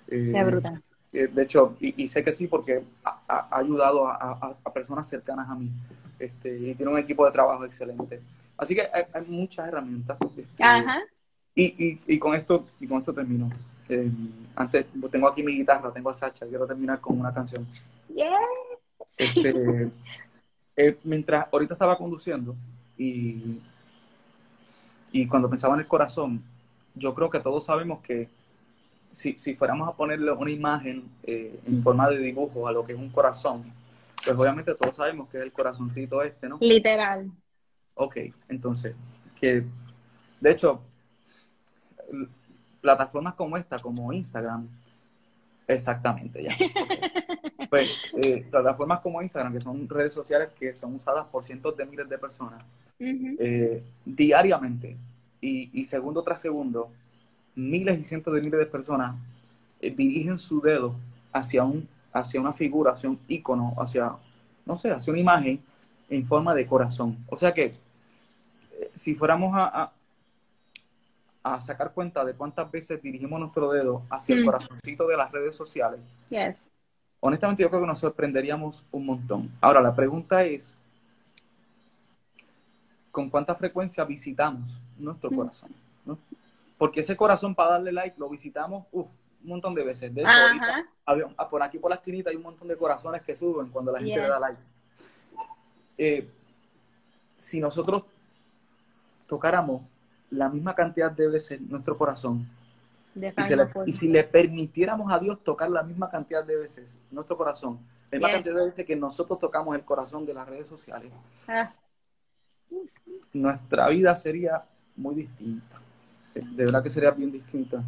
[0.08, 0.82] brutal.
[1.12, 5.72] de hecho, y, sé que sí porque ha, ayudado a, personas cercanas a mí
[6.20, 8.22] este, y tiene un equipo de trabajo excelente.
[8.58, 10.18] Así que hay, muchas herramientas.
[10.38, 11.02] Este, Ajá.
[11.56, 13.50] Y, y, con esto y con esto termino.
[14.56, 17.66] antes tengo aquí mi guitarra, tengo a Sacha, quiero terminar con una canción.
[18.14, 18.38] Yeah.
[19.18, 19.92] Este,
[20.76, 22.56] eh, mientras ahorita estaba conduciendo
[22.98, 23.60] y,
[25.14, 26.44] y cuando pensaba en el corazón,
[26.96, 28.28] yo creo que todos sabemos que
[29.12, 32.94] si, si fuéramos a ponerle una imagen eh, en forma de dibujo a lo que
[32.94, 33.64] es un corazón,
[34.26, 36.58] pues obviamente todos sabemos que es el corazoncito este, ¿no?
[36.60, 37.30] Literal.
[37.94, 38.18] Ok,
[38.50, 38.96] entonces,
[39.40, 39.64] que
[40.42, 40.82] de hecho,
[42.82, 44.68] plataformas como esta, como Instagram,
[45.68, 46.58] exactamente, ya.
[47.74, 51.84] Pues eh, plataformas como Instagram, que son redes sociales que son usadas por cientos de
[51.88, 52.64] miles de personas
[53.00, 54.96] eh, diariamente
[55.42, 56.92] y, segundo tras segundo,
[57.56, 59.16] miles y cientos de miles de personas
[59.82, 60.94] eh, dirigen su dedo
[61.32, 64.18] hacia, un, hacia una figura, hacia un icono, hacia,
[64.68, 65.60] no sé, hacia una imagen
[66.12, 67.18] en forma de corazón.
[67.28, 67.74] O sea que
[68.94, 69.92] si fuéramos a,
[71.42, 74.46] a, sacar cuenta de cuántas veces dirigimos nuestro dedo hacia el mm.
[74.46, 76.00] corazoncito de las redes sociales,
[76.30, 76.68] yes
[77.26, 79.50] honestamente yo creo que nos sorprenderíamos un montón.
[79.62, 80.78] Ahora, la pregunta es,
[83.12, 85.36] ¿con cuánta frecuencia visitamos nuestro mm.
[85.36, 85.72] corazón?
[86.78, 89.08] Porque ese corazón para darle like lo visitamos un
[89.42, 90.14] montón de veces.
[90.14, 90.32] De hecho,
[91.38, 94.00] ah, por aquí por la esquinita hay un montón de corazones que suben cuando la
[94.00, 94.60] gente le da like.
[95.98, 96.30] Eh,
[97.38, 98.04] si nosotros
[99.30, 99.82] tocáramos
[100.30, 102.50] la misma cantidad de veces nuestro corazón,
[103.86, 107.80] y, si le permitiéramos a Dios tocar la misma cantidad de veces nuestro corazón,
[108.12, 111.12] la misma cantidad de veces que nosotros tocamos el corazón de las redes sociales,
[111.48, 111.72] ah.
[113.34, 114.64] nuestra vida sería
[114.96, 115.78] muy distinta.
[116.34, 117.84] De verdad que sería bien distinta.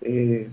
[0.00, 0.50] Eh,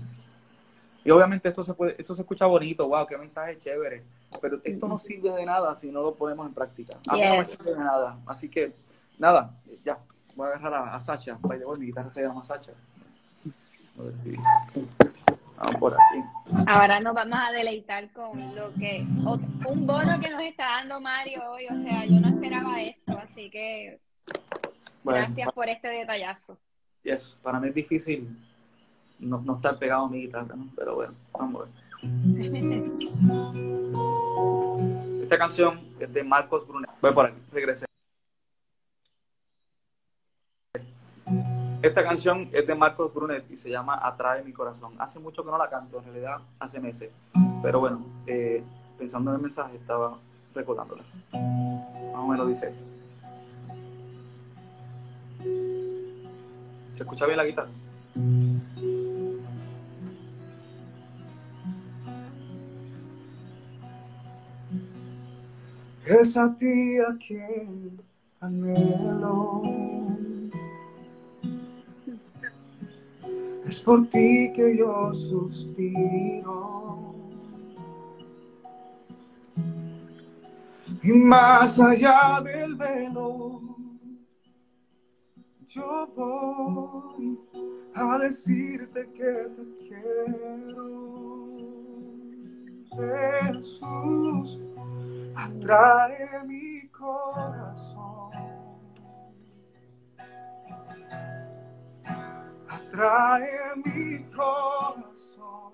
[1.04, 4.04] y obviamente esto se puede, esto se escucha bonito, wow, qué mensaje chévere.
[4.40, 6.96] Pero esto no sirve de nada si no lo ponemos en práctica.
[7.08, 8.18] A mí no me sirve de nada.
[8.26, 8.72] Así que,
[9.18, 9.50] nada,
[9.84, 9.98] ya.
[10.34, 11.38] Voy a agarrar a, a Sacha.
[11.78, 12.42] mi guitarra se llama
[16.66, 19.06] Ahora nos vamos a deleitar con lo que
[19.68, 21.66] un bono que nos está dando Mario hoy.
[21.66, 24.00] O sea, yo no esperaba esto, así que
[25.04, 26.56] gracias por este detallazo.
[27.02, 28.34] Yes, para mí es difícil
[29.18, 31.82] no, estar pegado a mi guitarra, pero bueno, vamos a ver.
[35.22, 36.90] Esta canción es de Marcos Brunet.
[37.00, 37.86] Voy por aquí, regresé.
[41.82, 44.94] Esta canción es de Marcos Brunet y se llama Atrae mi corazón.
[45.00, 47.12] Hace mucho que no la canto, en realidad hace meses.
[47.60, 48.62] Pero bueno, eh,
[48.96, 50.16] pensando en el mensaje estaba
[50.54, 51.02] recordándola.
[51.32, 52.72] Más o menos dice.
[56.94, 57.70] ¿Se escucha bien la guitarra?
[66.06, 68.00] Es a ti a quien
[68.40, 69.91] anhelo
[73.66, 77.14] es por ti que yo suspiro.
[81.02, 83.60] Y más allá del velo,
[85.66, 87.40] yo voy
[87.94, 91.02] a decirte que te quiero.
[92.94, 94.60] Jesús,
[95.34, 97.91] atrae mi corazón.
[103.02, 105.72] Atrae mi corazón.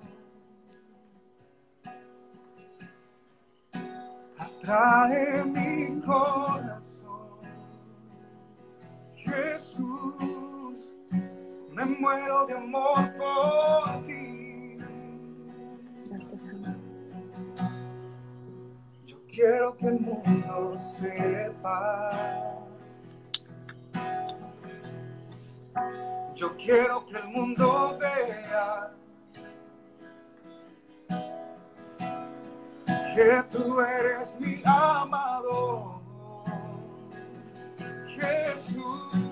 [4.38, 7.40] Atrae mi corazón.
[9.14, 10.80] Jesús,
[11.70, 14.78] me muero de amor por ti.
[19.30, 22.48] quiero que el mundo sepa.
[26.38, 28.92] Yo quiero que el mundo vea
[33.12, 36.00] que tú eres mi amado.
[38.14, 39.28] Jesús,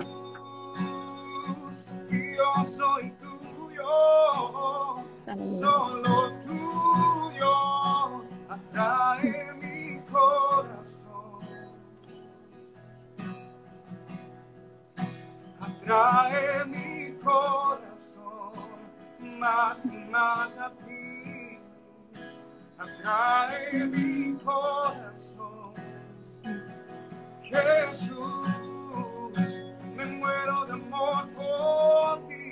[2.10, 4.96] yo soy tuyo,
[5.60, 7.54] solo tuyo,
[8.48, 11.40] atrae mi corazón,
[15.60, 16.85] atrae mi
[17.26, 18.52] corazón
[19.38, 21.58] más y más a ti,
[22.78, 25.74] atrae mi corazón,
[27.42, 28.48] Jesús
[29.96, 32.45] me muero de amor por ti.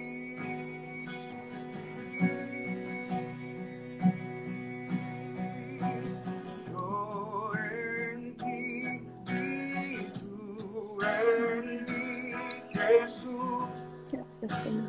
[14.47, 14.85] Gracias, Señor.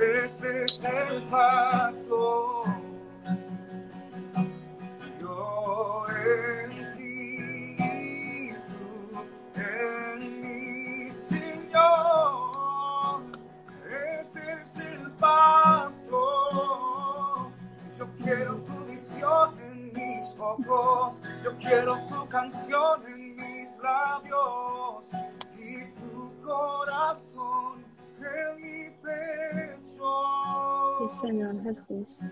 [0.00, 2.62] Ese es el pacto.
[5.18, 12.52] Yo en ti tú en mí, Señor.
[14.20, 16.20] Ese es el pacto.
[17.98, 21.20] Yo quiero tu visión en mis ojos.
[21.42, 25.10] Yo quiero tu canción en mis labios.
[25.58, 27.91] Y tu corazón.
[30.98, 32.22] Sí, Señor Jesús.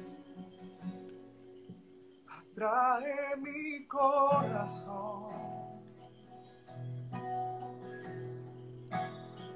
[2.55, 5.31] Trae mi corazón.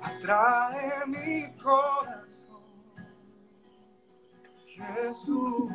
[0.00, 2.24] Atrae mi corazón.
[4.66, 5.72] Jesús.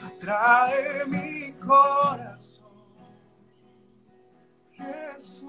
[0.00, 2.36] Atrae mi corazón.
[4.72, 5.46] Jesús.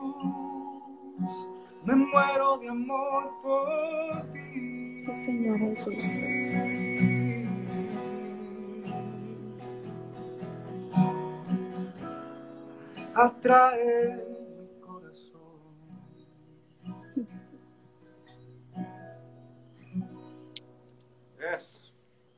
[1.88, 5.06] Me muero de amor por ti.
[5.06, 6.58] Sí, Señor Jesús.
[13.18, 14.16] atrae
[14.60, 15.42] mi corazón.
[21.40, 21.92] Yes.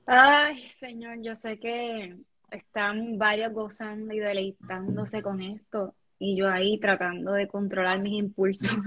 [0.06, 2.18] Ay, Señor, yo sé que
[2.52, 5.96] están varios gozando y deleitándose con esto.
[6.20, 8.78] Y yo ahí tratando de controlar mis impulsos.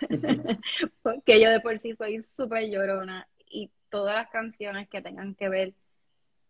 [1.02, 3.28] Porque yo de por sí soy súper llorona.
[3.48, 5.74] Y todas las canciones que tengan que ver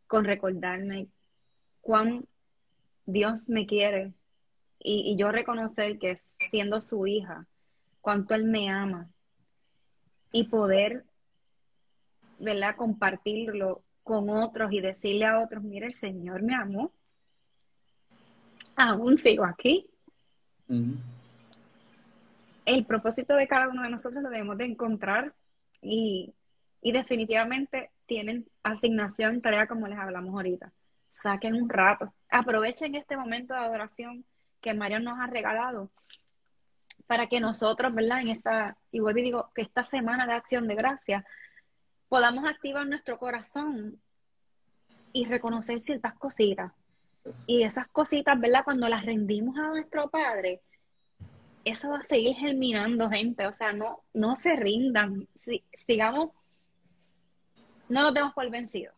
[0.07, 1.09] con recordarme
[1.83, 2.25] cuán
[3.05, 4.15] Dios me quiere.
[4.79, 6.17] Y, y yo reconocer que
[6.51, 7.47] siendo su hija,
[8.01, 9.11] cuánto Él me ama.
[10.33, 11.05] Y poder,
[12.39, 12.77] ¿verdad?
[12.77, 16.93] Compartirlo con otros y decirle a otros, mire, el Señor me amó.
[18.77, 19.90] Aún sigo aquí.
[22.65, 25.35] El propósito de cada uno de nosotros lo debemos de encontrar
[25.83, 26.35] y,
[26.81, 30.73] y definitivamente tienen asignación, tarea como les hablamos ahorita.
[31.11, 34.25] Saquen un rato, aprovechen este momento de adoración
[34.61, 35.91] que Mario nos ha regalado
[37.07, 38.21] para que nosotros, ¿verdad?
[38.21, 41.27] En esta, y vuelvo y digo, que esta semana de acción de gracia
[42.09, 44.01] podamos activar nuestro corazón
[45.13, 46.73] y reconocer ciertas cositas.
[47.47, 48.65] Y esas cositas, ¿verdad?
[48.65, 50.61] Cuando las rendimos a nuestro Padre,
[51.65, 53.47] eso va a seguir germinando, gente.
[53.47, 55.29] O sea, no, no se rindan.
[55.39, 56.31] Si- sigamos,
[57.89, 58.95] no nos demos por vencidos,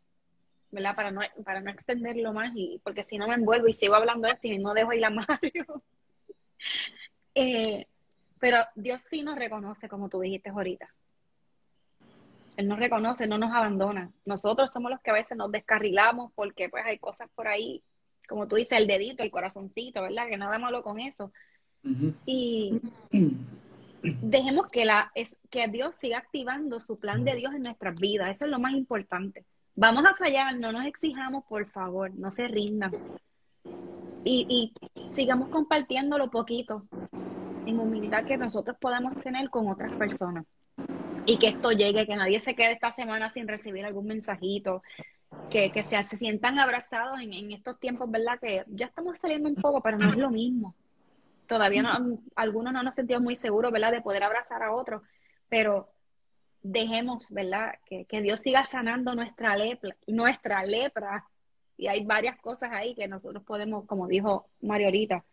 [0.71, 0.95] ¿verdad?
[0.95, 4.29] Para no, para no extenderlo más, y porque si no me envuelvo y sigo hablando
[4.29, 5.83] de esto y no dejo ir a Mario.
[7.35, 7.87] Eh,
[8.39, 10.89] pero Dios sí nos reconoce, como tú dijiste ahorita.
[12.57, 14.11] Él nos reconoce, no nos abandona.
[14.27, 17.83] Nosotros somos los que a veces nos descarrilamos porque pues hay cosas por ahí,
[18.33, 20.27] como tú dices, el dedito, el corazoncito, ¿verdad?
[20.27, 21.33] Que nada malo con eso.
[22.25, 22.81] Y
[24.03, 28.31] dejemos que, la, es, que Dios siga activando su plan de Dios en nuestras vidas.
[28.31, 29.45] Eso es lo más importante.
[29.75, 32.91] Vamos a fallar, no nos exijamos, por favor, no se rindan.
[34.25, 36.87] Y, y sigamos compartiendo lo poquito
[37.67, 40.47] en humildad que nosotros podamos tener con otras personas.
[41.27, 44.83] Y que esto llegue, que nadie se quede esta semana sin recibir algún mensajito,
[45.51, 48.39] que, que se, se sientan abrazados en, en estos tiempos, ¿verdad?
[48.41, 50.75] Que ya estamos saliendo un poco, pero no es lo mismo.
[51.47, 53.93] Todavía no, algunos no nos sentimos muy seguros, ¿verdad?
[53.93, 55.03] De poder abrazar a otros,
[55.49, 55.93] pero
[56.63, 57.75] dejemos, ¿verdad?
[57.85, 61.27] Que, que Dios siga sanando nuestra lepra, nuestra lepra.
[61.77, 65.25] Y hay varias cosas ahí que nosotros podemos, como dijo Mario ahorita.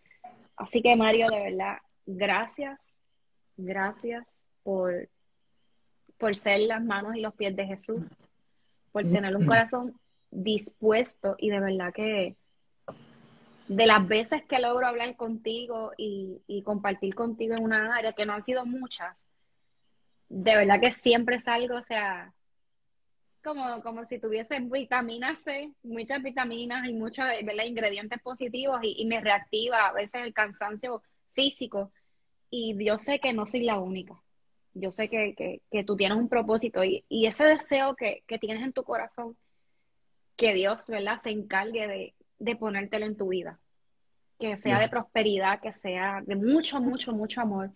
[0.58, 3.00] Así que Mario, de verdad, gracias,
[3.56, 4.28] gracias
[4.64, 5.10] por,
[6.18, 8.18] por ser las manos y los pies de Jesús,
[9.02, 12.36] por tener un corazón dispuesto y de verdad que
[13.68, 18.26] de las veces que logro hablar contigo y, y compartir contigo en una área, que
[18.26, 19.16] no han sido muchas,
[20.28, 22.34] de verdad que siempre salgo, o sea,
[23.44, 27.26] como, como si tuviese vitamina C, muchas vitaminas y muchos
[27.66, 31.02] ingredientes positivos y, me reactiva a veces el cansancio
[31.34, 31.92] físico.
[32.50, 34.22] Y yo sé que no soy la única.
[34.74, 39.36] Yo sé que, tú tienes un propósito y, ese deseo que, tienes en tu corazón,
[40.36, 43.60] que Dios, ¿verdad?, se encargue de, de ponértelo en tu vida.
[44.40, 47.72] Que sea de prosperidad, que sea de mucho, mucho, mucho amor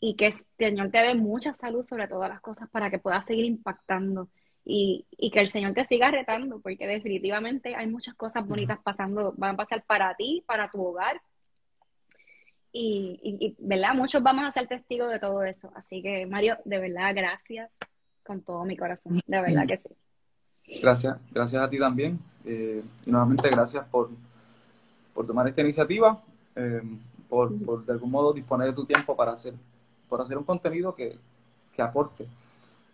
[0.00, 3.24] y que el Señor te dé mucha salud sobre todas las cosas para que puedas
[3.24, 4.28] seguir impactando
[4.64, 9.54] y, que el Señor te siga retando, porque definitivamente hay muchas cosas bonitas pasando, van
[9.54, 11.20] a pasar para ti, para tu hogar.
[12.78, 13.94] Y, ¿verdad?
[13.94, 15.70] Muchos vamos a ser testigos de todo eso.
[15.74, 17.70] Así que, Mario, de verdad, gracias
[18.22, 19.20] con todo mi corazón.
[19.26, 19.88] De verdad que sí.
[20.82, 22.18] Gracias, gracias a ti también.
[22.44, 24.10] Eh, y nuevamente, gracias por,
[25.14, 26.20] por tomar esta iniciativa,
[26.54, 26.82] eh,
[27.28, 29.54] por, por de algún modo disponer de tu tiempo para hacer,
[30.08, 31.16] por hacer un contenido que,
[31.74, 32.26] que aporte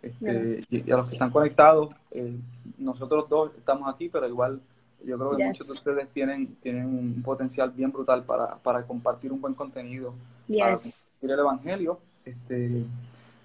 [0.03, 2.37] este, y, a los que están conectados, eh,
[2.77, 4.61] nosotros dos estamos aquí, pero igual
[5.05, 9.31] yo creo que muchos de ustedes tienen, tienen un potencial bien brutal para, para compartir
[9.31, 10.13] un buen contenido,
[10.47, 11.99] para compartir el Evangelio.
[12.25, 12.85] Este,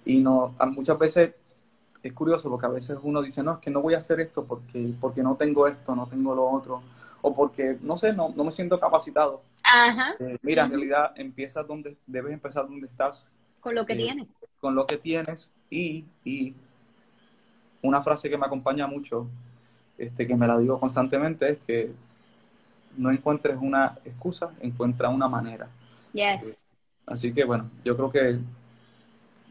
[0.05, 1.33] y no, muchas veces
[2.01, 4.45] es curioso porque a veces uno dice, no, es que no voy a hacer esto
[4.45, 6.81] porque, porque no tengo esto, no tengo lo otro,
[7.21, 9.41] o porque, no sé, no, no me siento capacitado.
[10.19, 13.29] Eh, mira, en realidad empiezas donde, debes empezar donde estás
[13.59, 14.27] con lo que eh, tienes.
[14.59, 16.53] Con lo que tienes y, y
[17.81, 19.27] una frase que me acompaña mucho,
[19.99, 21.91] este, que me la digo constantemente, es que
[22.97, 25.67] no encuentres una excusa, encuentra una manera.
[26.13, 26.43] Yes.
[26.43, 26.57] Eh,
[27.05, 28.39] así que bueno, yo creo que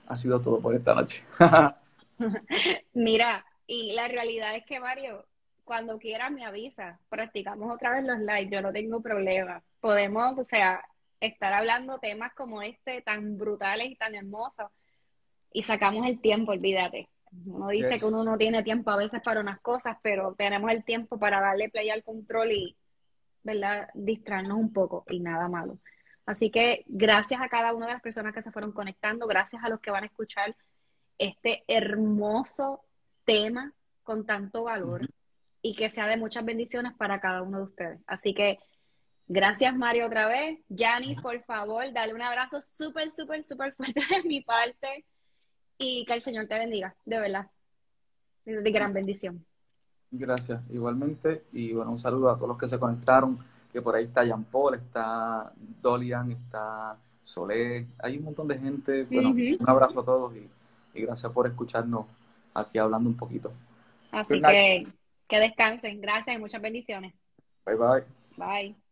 [0.06, 1.24] ha sido todo por esta noche.
[2.94, 5.24] Mira, y la realidad es que Mario,
[5.64, 9.62] cuando quieras me avisa, practicamos otra vez los likes, yo no tengo problema.
[9.80, 10.82] Podemos, o sea,
[11.20, 14.70] estar hablando temas como este tan brutales y tan hermosos
[15.52, 17.08] y sacamos el tiempo, olvídate.
[17.46, 20.84] Uno dice que uno no tiene tiempo a veces para unas cosas, pero tenemos el
[20.84, 22.76] tiempo para darle play al control y,
[23.42, 25.78] ¿verdad?, distraernos un poco y nada malo.
[26.26, 29.68] Así que gracias a cada una de las personas que se fueron conectando, gracias a
[29.68, 30.54] los que van a escuchar
[31.16, 32.84] este hermoso
[33.24, 33.72] tema
[34.02, 35.00] con tanto valor
[35.62, 38.00] y que sea de muchas bendiciones para cada uno de ustedes.
[38.06, 38.58] Así que
[39.30, 40.58] Gracias, Mario, otra vez.
[40.74, 45.04] Janice, por favor, dale un abrazo súper, súper, súper fuerte de mi parte
[45.78, 47.50] y que el Señor te bendiga, de verdad.
[48.44, 49.44] De gran bendición.
[50.10, 51.44] Gracias, igualmente.
[51.52, 53.38] Y bueno, un saludo a todos los que se conectaron,
[53.72, 55.52] que por ahí está Jean Paul, está
[55.82, 59.04] Dolian, está Solé, hay un montón de gente.
[59.04, 60.48] Bueno, un abrazo a todos y,
[61.00, 62.06] gracias por escucharnos
[62.54, 63.52] aquí hablando un poquito.
[64.10, 64.86] Así que
[65.28, 66.00] que descansen.
[66.00, 67.12] Gracias y muchas bendiciones.
[67.64, 68.04] Bye bye.
[68.36, 68.87] Bye.